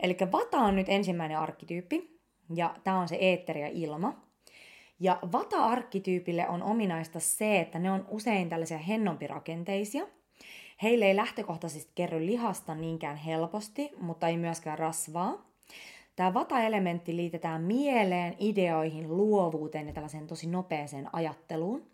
[0.00, 2.20] Eli Vata on nyt ensimmäinen arkkityyppi,
[2.54, 4.22] ja tämä on se eetteri ja ilma.
[5.00, 10.06] Ja Vata-arkkityypille on ominaista se, että ne on usein tällaisia hennompirakenteisia.
[10.82, 15.51] Heille ei lähtökohtaisesti kerry lihasta niinkään helposti, mutta ei myöskään rasvaa.
[16.16, 21.86] Tämä vata-elementti liitetään mieleen, ideoihin, luovuuteen ja tällaiseen tosi nopeeseen ajatteluun.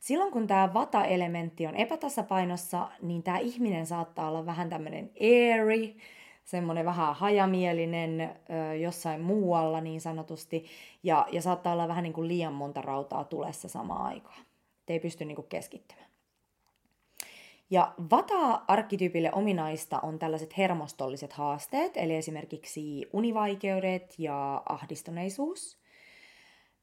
[0.00, 5.96] Silloin kun tämä vata-elementti on epätasapainossa, niin tämä ihminen saattaa olla vähän tämmöinen airy,
[6.44, 8.36] semmoinen vähän hajamielinen
[8.80, 10.64] jossain muualla niin sanotusti,
[11.02, 14.44] ja, ja saattaa olla vähän niin kuin liian monta rautaa tulessa samaan aikaan.
[14.86, 16.13] Te ei pysty niin kuin keskittymään.
[17.74, 25.78] Ja Vata-arkkityypille ominaista on tällaiset hermostolliset haasteet, eli esimerkiksi univaikeudet ja ahdistuneisuus.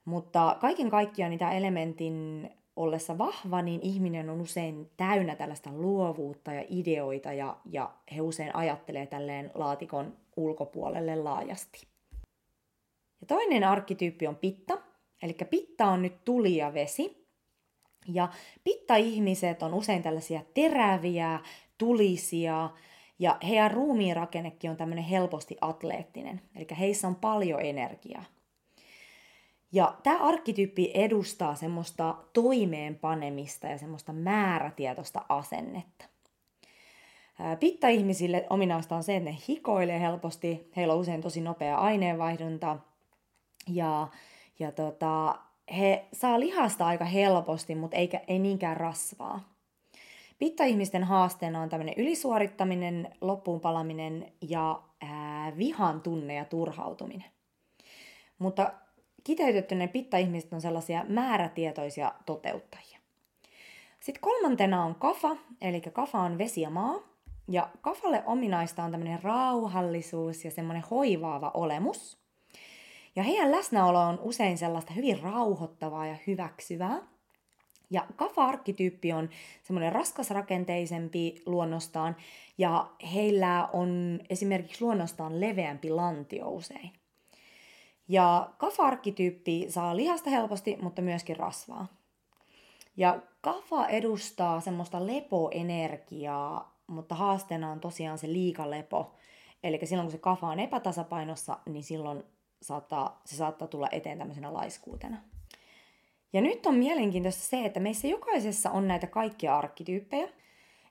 [0.06, 6.64] Mutta kaiken kaikkiaan niitä elementin ollessa vahva, niin ihminen on usein täynnä tällaista luovuutta ja
[6.70, 11.88] ideoita ja, ja he usein ajattelee tälleen laatikon ulkopuolelle laajasti.
[13.22, 14.78] Ja toinen arkkityyppi on pitta,
[15.22, 17.21] eli pitta on nyt tuli ja vesi.
[18.08, 18.30] Ja
[18.64, 21.40] pitta-ihmiset on usein tällaisia teräviä,
[21.78, 22.70] tulisia,
[23.20, 28.24] ja heidän ruumiin rakennekin on tämmöinen helposti atleettinen, eli heissä on paljon energiaa.
[29.72, 36.06] Ja tämä arkkityyppi edustaa semmoista toimeenpanemista ja semmoista määrätietoista asennetta.
[37.60, 42.78] Pitta-ihmisille ominaista on se, että ne hikoilee helposti, heillä on usein tosi nopea aineenvaihdunta
[43.68, 44.08] ja,
[44.60, 45.40] ja tota,
[45.78, 49.52] he saa lihasta aika helposti, mutta eikä, ei niinkään rasvaa.
[50.40, 57.32] Pitta-ihmisten haasteena on tämmöinen ylisuorittaminen, loppuunpalaminen ja ää, vihan tunne ja turhautuminen.
[58.40, 58.74] Mutta
[59.24, 63.00] kiteytettynä pitta-ihmiset on sellaisia määrätietoisia toteuttajia.
[64.00, 67.00] Sitten kolmantena on kafa, eli kafa on vesi ja maa.
[67.48, 72.21] Ja kafalle ominaista on tämmöinen rauhallisuus ja semmoinen hoivaava olemus.
[73.16, 77.02] Ja heidän läsnäolo on usein sellaista hyvin rauhoittavaa ja hyväksyvää.
[77.90, 79.30] Ja kafa-arkkityyppi on
[79.64, 82.16] semmoinen raskasrakenteisempi luonnostaan,
[82.58, 86.92] ja heillä on esimerkiksi luonnostaan leveämpi lantio usein.
[88.08, 91.88] Ja kafa-arkkityyppi saa lihasta helposti, mutta myöskin rasvaa.
[92.98, 99.16] Ja kafa edustaa semmoista lepoenergiaa, mutta haasteena on tosiaan se liikalepo.
[99.64, 102.24] Eli silloin kun se kafa on epätasapainossa, niin silloin
[102.62, 105.18] saattaa, se saattaa tulla eteen tämmöisenä laiskuutena.
[106.34, 110.28] Ja nyt on mielenkiintoista se, että meissä jokaisessa on näitä kaikkia arkkityyppejä.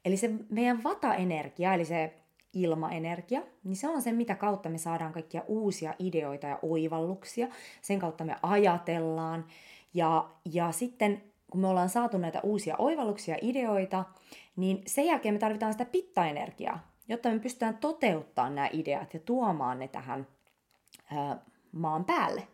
[0.05, 2.15] Eli se meidän vata-energia, eli se
[2.53, 7.49] ilmaenergia, niin se on se, mitä kautta me saadaan kaikkia uusia ideoita ja oivalluksia.
[7.83, 9.45] Sen kautta me ajatellaan.
[9.95, 14.05] Ja, ja sitten kun me ollaan saatu näitä uusia oivalluksia ja ideoita,
[14.57, 19.79] niin sen jälkeen me tarvitaan sitä pittaenergiaa, jotta me pystytään toteuttamaan nämä ideat ja tuomaan
[19.79, 20.27] ne tähän
[21.73, 22.49] maan päälle.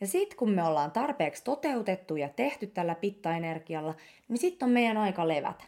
[0.00, 3.94] Ja sitten kun me ollaan tarpeeksi toteutettu ja tehty tällä pittaenergialla,
[4.28, 5.64] niin sitten on meidän aika levätä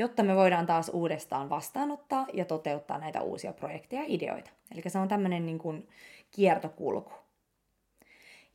[0.00, 4.50] jotta me voidaan taas uudestaan vastaanottaa ja toteuttaa näitä uusia projekteja ja ideoita.
[4.72, 5.88] Eli se on tämmöinen niin kuin
[6.30, 7.12] kiertokulku.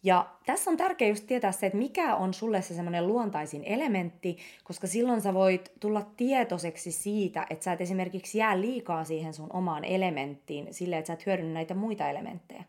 [0.04, 4.38] Ja tässä on tärkeää just tietää se, että mikä on sulle se semmoinen luontaisin elementti,
[4.64, 9.54] koska silloin sä voit tulla tietoiseksi siitä, että sä et esimerkiksi jää liikaa siihen sun
[9.54, 12.64] omaan elementtiin, sille että sä et hyödynnä näitä muita elementtejä.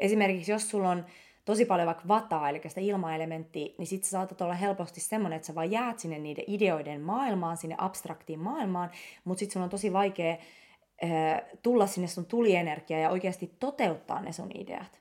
[0.00, 1.06] Esimerkiksi jos sulla on
[1.44, 5.46] tosi paljon vaikka vataa, eli sitä ilmaelementtiä, niin sitten sä saatat olla helposti semmoinen, että
[5.46, 8.90] sä vaan jäät sinne niiden ideoiden maailmaan, sinne abstraktiin maailmaan,
[9.24, 10.36] mutta sitten sun on tosi vaikea
[11.04, 15.00] äh, tulla sinne sun tulienergiaan ja oikeasti toteuttaa ne sun ideat.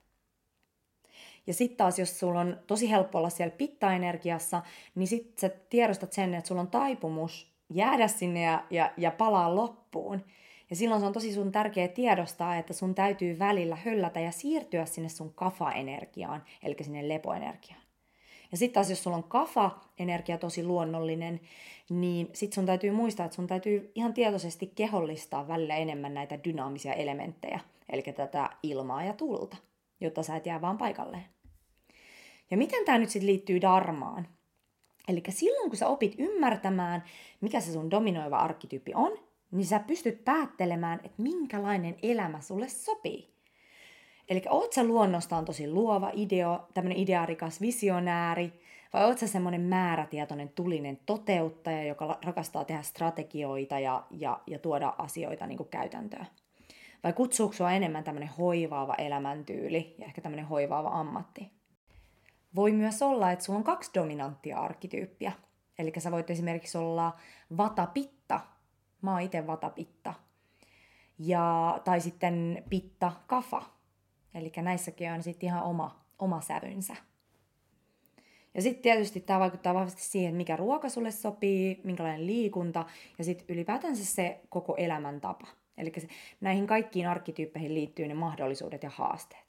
[1.47, 4.61] Ja sitten taas, jos sulla on tosi helppo olla siellä pitta-energiassa,
[4.95, 9.55] niin sitten sä tiedostat sen, että sulla on taipumus jäädä sinne ja, ja, ja palaa
[9.55, 10.25] loppuun.
[10.69, 14.85] Ja silloin se on tosi sun tärkeä tiedostaa, että sun täytyy välillä höllätä ja siirtyä
[14.85, 17.81] sinne sun kafa-energiaan, eli sinne lepoenergiaan.
[18.51, 21.39] Ja sitten taas, jos sulla on kafa-energia tosi luonnollinen,
[21.89, 26.93] niin sitten sun täytyy muistaa, että sun täytyy ihan tietoisesti kehollistaa välillä enemmän näitä dynaamisia
[26.93, 27.59] elementtejä,
[27.89, 29.57] eli tätä ilmaa ja tulta,
[30.01, 31.25] jotta sä et jää vaan paikalleen.
[32.51, 34.27] Ja miten tämä nyt sitten liittyy darmaan?
[35.07, 37.03] Eli silloin kun sä opit ymmärtämään,
[37.41, 43.33] mikä se sun dominoiva arkkityyppi on, niin sä pystyt päättelemään, että minkälainen elämä sulle sopii.
[44.29, 48.53] Eli oot sä luonnostaan tosi luova, ideo, tämmöinen idearikas visionääri,
[48.93, 54.93] vai oot sä semmoinen määrätietoinen, tulinen toteuttaja, joka rakastaa tehdä strategioita ja, ja, ja tuoda
[54.97, 56.27] asioita niin kuin käytäntöön?
[57.03, 61.51] Vai kutsuuko sua enemmän tämmöinen hoivaava elämäntyyli ja ehkä tämmöinen hoivaava ammatti?
[62.55, 65.31] Voi myös olla, että sulla on kaksi dominanttia arkkityyppiä.
[65.79, 67.15] Eli sä voit esimerkiksi olla
[67.57, 68.39] vatapitta.
[69.01, 70.13] Mä oon itse vatapitta.
[71.19, 73.61] Ja, tai sitten pitta kafa.
[74.33, 76.95] Eli näissäkin on sitten ihan oma, oma sävynsä.
[78.53, 82.85] Ja sitten tietysti tämä vaikuttaa vahvasti siihen, mikä ruoka sulle sopii, minkälainen liikunta
[83.17, 85.47] ja sitten ylipäätänsä se koko elämäntapa.
[85.77, 85.91] Eli
[86.41, 89.48] näihin kaikkiin arkkityyppeihin liittyy ne mahdollisuudet ja haasteet.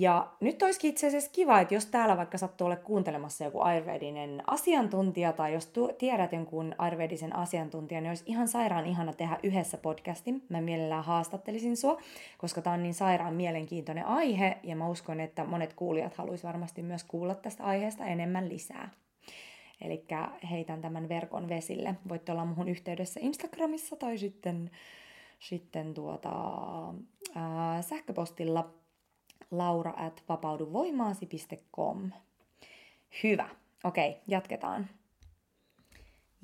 [0.00, 4.42] Ja nyt olisikin itse asiassa kiva, että jos täällä vaikka sattuu ole kuuntelemassa joku ayurvedinen
[4.46, 9.78] asiantuntija tai jos tu- tiedät jonkun ayurvedisen asiantuntijan, niin olisi ihan sairaan ihana tehdä yhdessä
[9.78, 10.42] podcastin.
[10.48, 12.00] Mä mielellään haastattelisin sua,
[12.38, 16.82] koska tämä on niin sairaan mielenkiintoinen aihe ja mä uskon, että monet kuulijat haluaisivat varmasti
[16.82, 18.90] myös kuulla tästä aiheesta enemmän lisää.
[19.80, 20.04] Eli
[20.50, 21.94] heitän tämän verkon vesille.
[22.08, 24.70] Voitte olla muhun yhteydessä Instagramissa tai sitten,
[25.38, 26.32] sitten tuota,
[27.34, 28.78] ää, sähköpostilla
[29.50, 32.10] laura at vapauduvoimaasi.com.
[33.22, 33.48] Hyvä.
[33.84, 34.88] Okei, okay, jatketaan.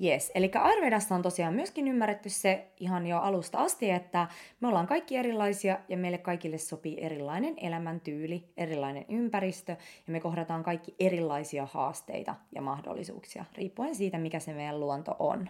[0.03, 4.27] Yes, eli Ayurvedassa on tosiaan myöskin ymmärretty se ihan jo alusta asti, että
[4.59, 9.71] me ollaan kaikki erilaisia ja meille kaikille sopii erilainen elämäntyyli, erilainen ympäristö
[10.07, 15.49] ja me kohdataan kaikki erilaisia haasteita ja mahdollisuuksia, riippuen siitä, mikä se meidän luonto on.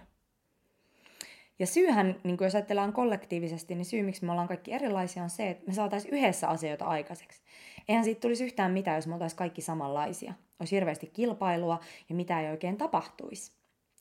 [1.59, 5.49] Ja syyhän, niin jos ajatellaan kollektiivisesti, niin syy, miksi me ollaan kaikki erilaisia, on se,
[5.49, 7.41] että me saataisiin yhdessä asioita aikaiseksi.
[7.87, 10.33] Eihän siitä tulisi yhtään mitään, jos me oltaisiin kaikki samanlaisia.
[10.59, 11.79] Olisi hirveästi kilpailua
[12.09, 13.51] ja mitä ei oikein tapahtuisi.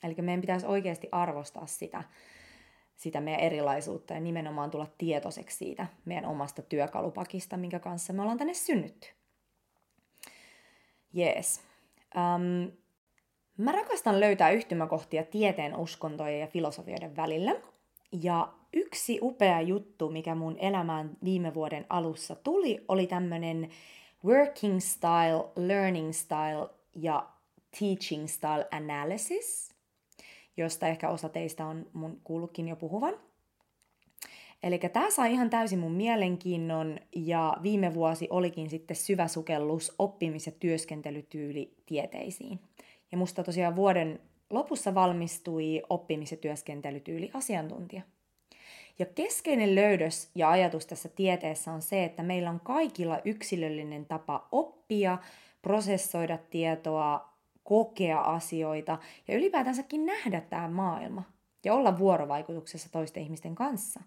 [0.02, 2.02] Eli meidän pitäisi oikeasti arvostaa sitä,
[2.96, 8.38] sitä meidän erilaisuutta ja nimenomaan tulla tietoiseksi siitä meidän omasta työkalupakista, minkä kanssa me ollaan
[8.38, 9.08] tänne synnytty.
[11.12, 11.60] Jees.
[12.16, 12.72] Um,
[13.58, 17.54] Mä rakastan löytää yhtymäkohtia tieteen, uskontojen ja filosofioiden välillä.
[18.22, 23.70] Ja yksi upea juttu, mikä mun elämään viime vuoden alussa tuli, oli tämmönen
[24.24, 27.28] working style, learning style ja
[27.78, 29.74] teaching style analysis,
[30.56, 33.14] josta ehkä osa teistä on mun kuullutkin jo puhuvan.
[34.62, 40.46] Eli tämä sai ihan täysin mun mielenkiinnon ja viime vuosi olikin sitten syvä sukellus oppimis-
[40.46, 42.60] ja työskentelytyyli tieteisiin.
[43.14, 48.02] Ja musta tosiaan vuoden lopussa valmistui oppimis- ja työskentelytyyli asiantuntija.
[48.98, 54.48] Ja keskeinen löydös ja ajatus tässä tieteessä on se, että meillä on kaikilla yksilöllinen tapa
[54.52, 55.18] oppia,
[55.62, 57.28] prosessoida tietoa,
[57.64, 58.98] kokea asioita
[59.28, 61.22] ja ylipäätänsäkin nähdä tämä maailma
[61.64, 64.00] ja olla vuorovaikutuksessa toisten ihmisten kanssa.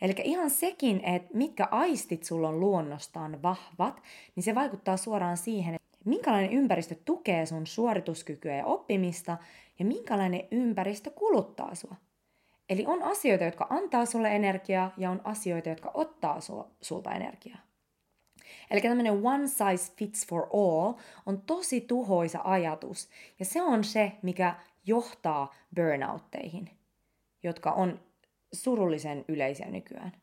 [0.00, 4.02] Eli ihan sekin, että mitkä aistit sulla on luonnostaan vahvat,
[4.36, 9.36] niin se vaikuttaa suoraan siihen, minkälainen ympäristö tukee sun suorituskykyä ja oppimista
[9.78, 11.96] ja minkälainen ympäristö kuluttaa sua.
[12.68, 16.38] Eli on asioita, jotka antaa sulle energiaa ja on asioita, jotka ottaa
[16.80, 17.58] sulta energiaa.
[18.70, 20.92] Eli tämmöinen one size fits for all
[21.26, 24.54] on tosi tuhoisa ajatus ja se on se, mikä
[24.86, 26.70] johtaa burnoutteihin,
[27.42, 28.00] jotka on
[28.52, 30.21] surullisen yleisiä nykyään.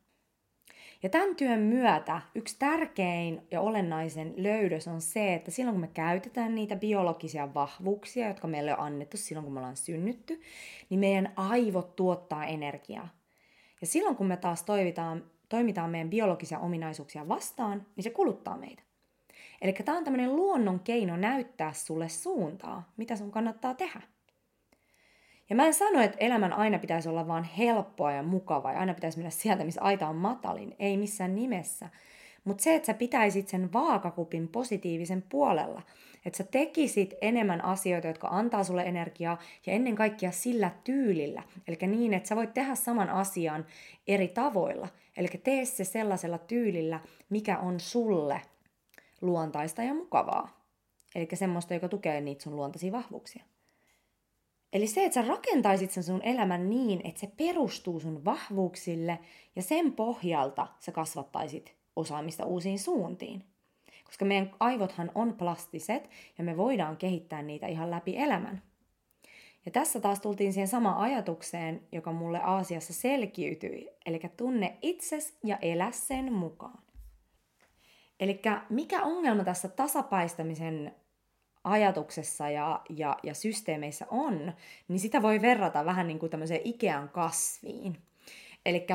[1.02, 5.90] Ja tämän työn myötä yksi tärkein ja olennaisen löydös on se, että silloin kun me
[5.94, 10.40] käytetään niitä biologisia vahvuuksia, jotka meille on annettu silloin kun me ollaan synnytty,
[10.90, 13.08] niin meidän aivot tuottaa energiaa.
[13.80, 18.82] Ja silloin kun me taas toimitaan, toimitaan meidän biologisia ominaisuuksia vastaan, niin se kuluttaa meitä.
[19.62, 24.02] Eli tämä on tämmöinen luonnon keino näyttää sulle suuntaa, mitä sun kannattaa tehdä.
[25.50, 28.94] Ja mä en sano, että elämän aina pitäisi olla vaan helppoa ja mukavaa ja aina
[28.94, 30.76] pitäisi mennä sieltä, missä aita on matalin.
[30.78, 31.88] Ei missään nimessä.
[32.44, 35.82] Mutta se, että sä pitäisit sen vaakakupin positiivisen puolella,
[36.26, 41.42] Että sä tekisit enemmän asioita, jotka antaa sulle energiaa ja ennen kaikkea sillä tyylillä.
[41.68, 43.66] Eli niin, että sä voit tehdä saman asian
[44.06, 44.88] eri tavoilla.
[45.16, 48.42] Eli tee se sellaisella tyylillä, mikä on sulle
[49.20, 50.64] luontaista ja mukavaa.
[51.14, 53.49] Eli semmoista, joka tukee niitä sun luontaisia vahvuuksia.
[54.72, 59.18] Eli se, että sä rakentaisit sen sun elämän niin, että se perustuu sun vahvuuksille
[59.56, 63.44] ja sen pohjalta sä kasvattaisit osaamista uusiin suuntiin.
[64.04, 68.62] Koska meidän aivothan on plastiset ja me voidaan kehittää niitä ihan läpi elämän.
[69.66, 75.56] Ja tässä taas tultiin siihen samaan ajatukseen, joka mulle Aasiassa selkiytyi, eli tunne itses ja
[75.56, 76.82] elä sen mukaan.
[78.20, 78.40] Eli
[78.70, 80.94] mikä ongelma tässä tasapaistamisen
[81.64, 84.52] ajatuksessa ja, ja, ja systeemeissä on,
[84.88, 87.96] niin sitä voi verrata vähän niin kuin tämmöiseen Ikean kasviin.
[88.66, 88.86] Eli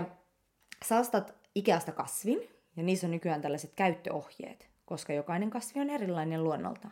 [0.86, 6.44] sä ostat Ikeasta kasvin, ja niissä on nykyään tällaiset käyttöohjeet, koska jokainen kasvi on erilainen
[6.44, 6.88] luonnolta.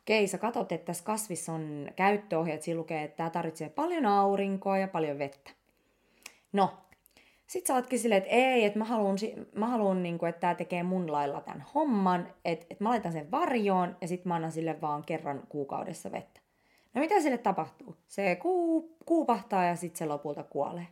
[0.00, 4.78] Okei, sä katsot, että tässä kasvissa on käyttöohjeet, siinä lukee, että tämä tarvitsee paljon aurinkoa
[4.78, 5.50] ja paljon vettä.
[6.52, 6.78] No,
[7.48, 9.16] sit sä ootkin silleen, että ei, että mä haluan,
[9.54, 13.30] mä niin kuin, että tämä tekee mun lailla tämän homman, että, että mä laitan sen
[13.30, 16.40] varjoon ja sitten mä annan sille vaan kerran kuukaudessa vettä.
[16.94, 17.96] No mitä sille tapahtuu?
[18.06, 20.86] Se kuu, kuupahtaa ja sitten se lopulta kuolee.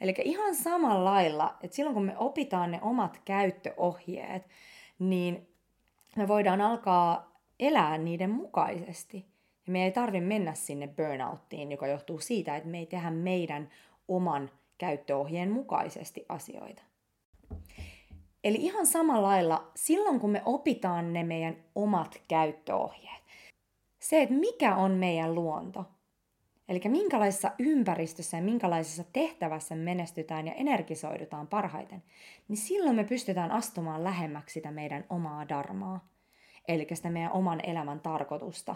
[0.00, 4.42] Eli ihan samalla lailla, että silloin kun me opitaan ne omat käyttöohjeet,
[4.98, 5.48] niin
[6.16, 9.26] me voidaan alkaa elää niiden mukaisesti.
[9.66, 13.68] Ja me ei tarvitse mennä sinne burnouttiin, joka johtuu siitä, että me ei tehdä meidän
[14.08, 16.82] oman käyttöohjeen mukaisesti asioita.
[18.44, 23.22] Eli ihan samalla lailla, silloin kun me opitaan ne meidän omat käyttöohjeet,
[23.98, 25.84] se, että mikä on meidän luonto,
[26.68, 32.02] eli minkälaisessa ympäristössä ja minkälaisessa tehtävässä menestytään ja energisoidutaan parhaiten,
[32.48, 36.08] niin silloin me pystytään astumaan lähemmäksi sitä meidän omaa darmaa,
[36.68, 38.74] eli sitä meidän oman elämän tarkoitusta,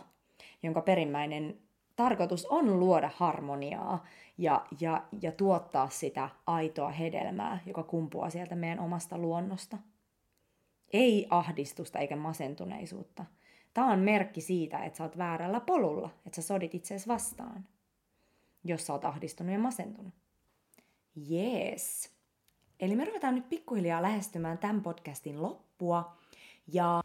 [0.62, 1.58] jonka perimmäinen
[1.96, 4.04] tarkoitus on luoda harmoniaa
[4.38, 9.78] ja, ja, ja tuottaa sitä aitoa hedelmää, joka kumpuaa sieltä meidän omasta luonnosta.
[10.92, 13.24] Ei ahdistusta eikä masentuneisuutta.
[13.74, 17.66] Tämä on merkki siitä, että sä oot väärällä polulla, että sä sodit itseesi vastaan,
[18.64, 20.14] jos sä oot ahdistunut ja masentunut.
[21.14, 22.16] Jees.
[22.80, 26.16] Eli me ruvetaan nyt pikkuhiljaa lähestymään tämän podcastin loppua.
[26.72, 27.02] Ja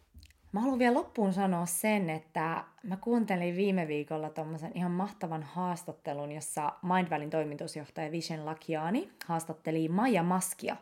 [0.52, 6.32] Mä haluan vielä loppuun sanoa sen, että mä kuuntelin viime viikolla tuommoisen ihan mahtavan haastattelun,
[6.32, 10.76] jossa Mindvallin toimitusjohtaja Vishen Lakiani haastatteli Maija Maskia.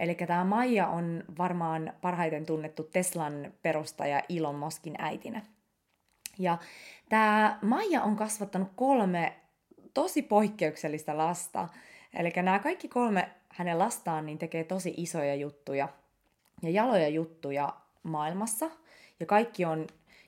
[0.00, 5.42] Eli tämä Maija on varmaan parhaiten tunnettu Teslan perustaja Elon Muskin äitinä.
[6.38, 6.58] Ja
[7.08, 9.36] tämä Maija on kasvattanut kolme
[9.94, 11.68] tosi poikkeuksellista lasta.
[12.14, 15.88] Eli nämä kaikki kolme hänen lastaan niin tekee tosi isoja juttuja
[16.62, 18.70] ja jaloja juttuja maailmassa–
[19.20, 19.86] ja kaikki on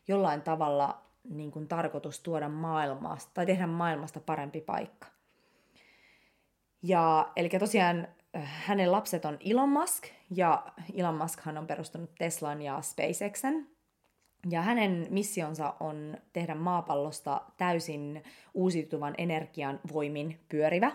[0.08, 5.06] jollain tavalla niin kuin tarkoitus tuoda maailmasta tai tehdä maailmasta parempi paikka.
[6.82, 12.62] Ja eli tosiaan äh, hänen lapset on Elon Musk, ja Elon Muskhan on perustanut Teslan
[12.62, 13.68] ja SpaceXen.
[14.50, 18.22] Ja hänen missionsa on tehdä maapallosta täysin
[18.54, 20.92] uusiutuvan energian voimin pyörivä.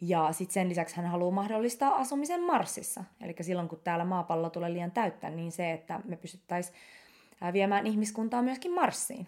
[0.00, 3.04] Ja sitten sen lisäksi hän haluaa mahdollistaa asumisen Marsissa.
[3.20, 6.76] Eli silloin kun täällä maapallo tulee liian täyttä, niin se, että me pystyttäisiin
[7.52, 9.26] viemään ihmiskuntaa myöskin Marsiin.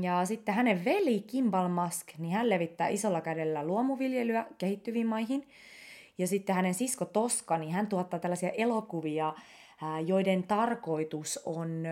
[0.00, 5.48] Ja sitten hänen veli Kimball Musk, niin hän levittää isolla kädellä luomuviljelyä kehittyviin maihin.
[6.18, 9.34] Ja sitten hänen sisko Toska, niin hän tuottaa tällaisia elokuvia,
[10.06, 11.82] joiden tarkoitus on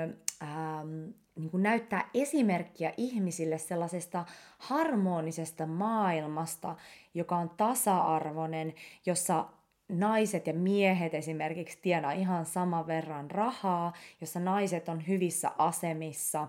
[1.36, 4.24] niin kuin näyttää esimerkkiä ihmisille sellaisesta
[4.58, 6.76] harmonisesta maailmasta,
[7.14, 8.74] joka on tasa-arvoinen,
[9.06, 9.44] jossa
[9.88, 16.48] naiset ja miehet esimerkiksi tienaa ihan saman verran rahaa, jossa naiset on hyvissä asemissa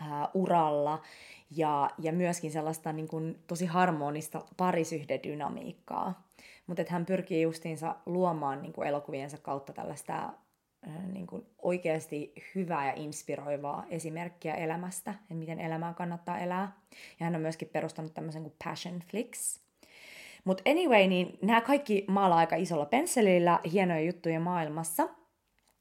[0.00, 1.02] ää, uralla
[1.50, 6.28] ja, ja myöskin sellaista niin kuin, tosi harmonista parisyhdedynamiikkaa.
[6.66, 10.32] Mutta hän pyrkii justiinsa luomaan niin kuin elokuviensa kautta tällaista
[11.12, 16.72] niin kuin oikeasti hyvää ja inspiroivaa esimerkkiä elämästä, että miten elämää kannattaa elää.
[17.20, 19.60] Ja hän on myöskin perustanut tämmöisen kuin Passion Flix,
[20.44, 25.08] mutta anyway, niin nämä kaikki maalaa aika isolla pensselillä hienoja juttuja maailmassa.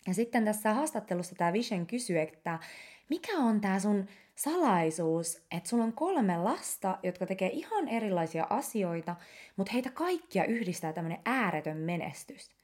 [0.07, 2.59] Ja sitten tässä haastattelussa tämä Vision kysyy, että
[3.09, 9.15] mikä on tämä sun salaisuus, että sulla on kolme lasta, jotka tekee ihan erilaisia asioita,
[9.55, 12.57] mutta heitä kaikkia yhdistää tämmöinen ääretön menestys.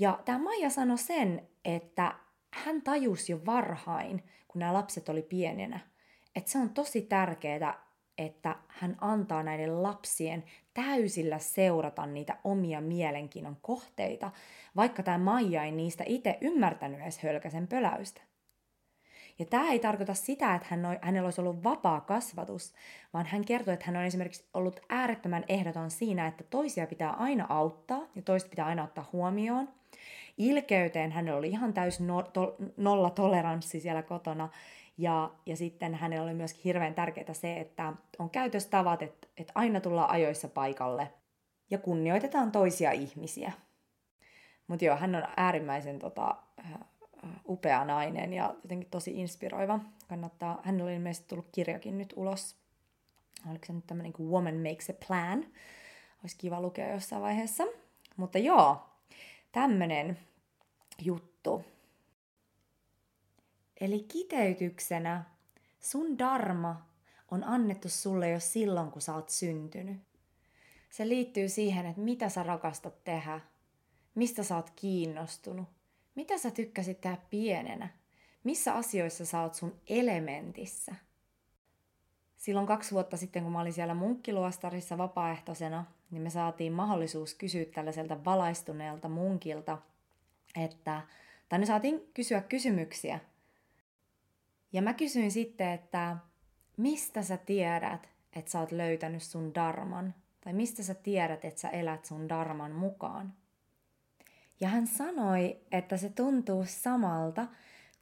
[0.00, 2.14] Ja tämä Maija sanoi sen, että
[2.50, 5.80] hän tajusi jo varhain, kun nämä lapset oli pienenä,
[6.36, 7.86] että se on tosi tärkeää,
[8.18, 10.44] että hän antaa näiden lapsien
[10.74, 14.30] täysillä seurata niitä omia mielenkiinnon kohteita,
[14.76, 18.20] vaikka tämä Maija ei niistä itse ymmärtänyt edes hölkäsen pöläystä.
[19.38, 22.74] Ja tämä ei tarkoita sitä, että hän, hänellä olisi ollut vapaa kasvatus,
[23.12, 27.46] vaan hän kertoi, että hän on esimerkiksi ollut äärettömän ehdoton siinä, että toisia pitää aina
[27.48, 29.79] auttaa ja toista pitää aina ottaa huomioon.
[30.40, 34.48] Ilkeyteen hänellä oli ihan täys no, to, nolla toleranssi siellä kotona.
[34.98, 39.80] Ja, ja sitten hänellä oli myöskin hirveän tärkeää se, että on käytöstavat, että, että aina
[39.80, 41.12] tullaan ajoissa paikalle
[41.70, 43.52] ja kunnioitetaan toisia ihmisiä.
[44.66, 46.36] Mutta joo, hän on äärimmäisen tota,
[47.48, 49.80] upea nainen ja jotenkin tosi inspiroiva.
[50.08, 52.56] Kannattaa, hänellä oli ilmeisesti tullut kirjakin nyt ulos.
[53.50, 55.46] Oliko se nyt tämmöinen kuin Woman Makes a Plan?
[56.22, 57.64] Olisi kiva lukea jossain vaiheessa.
[58.16, 58.76] Mutta joo,
[59.52, 60.18] tämmönen
[61.04, 61.64] juttu.
[63.80, 65.24] Eli kiteytyksenä
[65.80, 66.86] sun dharma
[67.30, 70.00] on annettu sulle jo silloin, kun sä oot syntynyt.
[70.90, 73.40] Se liittyy siihen, että mitä sä rakastat tehdä,
[74.14, 75.68] mistä sä oot kiinnostunut,
[76.14, 77.88] mitä sä tykkäsit tehdä pienenä,
[78.44, 80.94] missä asioissa sä oot sun elementissä.
[82.36, 87.64] Silloin kaksi vuotta sitten, kun mä olin siellä munkkiluostarissa vapaaehtoisena, niin me saatiin mahdollisuus kysyä
[87.64, 89.78] tällaiselta valaistuneelta munkilta,
[90.56, 91.02] että,
[91.48, 93.20] tai me saatiin kysyä kysymyksiä.
[94.72, 96.16] Ja mä kysyin sitten, että
[96.76, 100.14] mistä sä tiedät, että sä oot löytänyt sun darman?
[100.40, 103.34] Tai mistä sä tiedät, että sä elät sun darman mukaan?
[104.60, 107.46] Ja hän sanoi, että se tuntuu samalta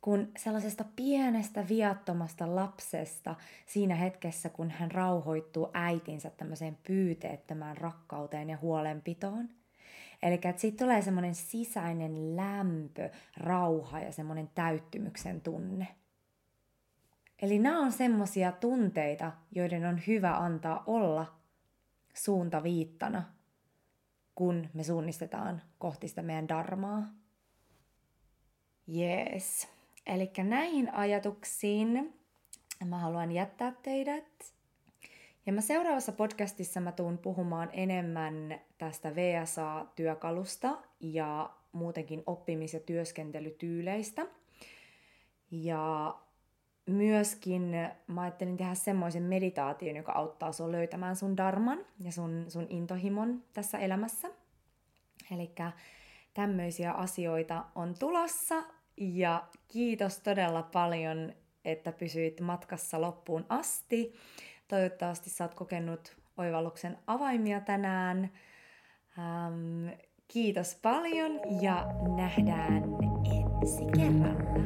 [0.00, 3.34] kuin sellaisesta pienestä viattomasta lapsesta
[3.66, 9.57] siinä hetkessä, kun hän rauhoittuu äitinsä tämmöiseen pyyteettömään rakkauteen ja huolenpitoon.
[10.22, 15.88] Eli siitä tulee semmoinen sisäinen lämpö, rauha ja semmoinen täyttymyksen tunne.
[17.42, 21.34] Eli nämä on semmoisia tunteita, joiden on hyvä antaa olla
[22.14, 23.22] suuntaviittana–
[24.38, 27.02] kun me suunnistetaan kohti sitä meidän darmaa.
[28.96, 29.68] Yes.
[30.06, 32.14] Eli näihin ajatuksiin
[32.84, 34.54] mä haluan jättää teidät.
[35.48, 44.26] Ja mä seuraavassa podcastissa mä tuun puhumaan enemmän tästä VSA-työkalusta ja muutenkin oppimis- ja työskentelytyyleistä.
[45.50, 46.14] Ja
[46.86, 47.62] myöskin
[48.06, 53.44] mä ajattelin tehdä semmoisen meditaation, joka auttaa sua löytämään sun darman ja sun, sun intohimon
[53.54, 54.28] tässä elämässä.
[55.34, 55.52] Eli
[56.34, 58.62] tämmöisiä asioita on tulossa
[58.96, 61.32] ja kiitos todella paljon,
[61.64, 64.12] että pysyit matkassa loppuun asti.
[64.68, 68.30] Toivottavasti sä oot kokenut oivalluksen avaimia tänään.
[69.18, 69.88] Ähm,
[70.28, 72.82] kiitos paljon ja nähdään
[73.24, 74.58] ensi kerralla.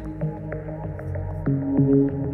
[1.92, 2.31] Thank you.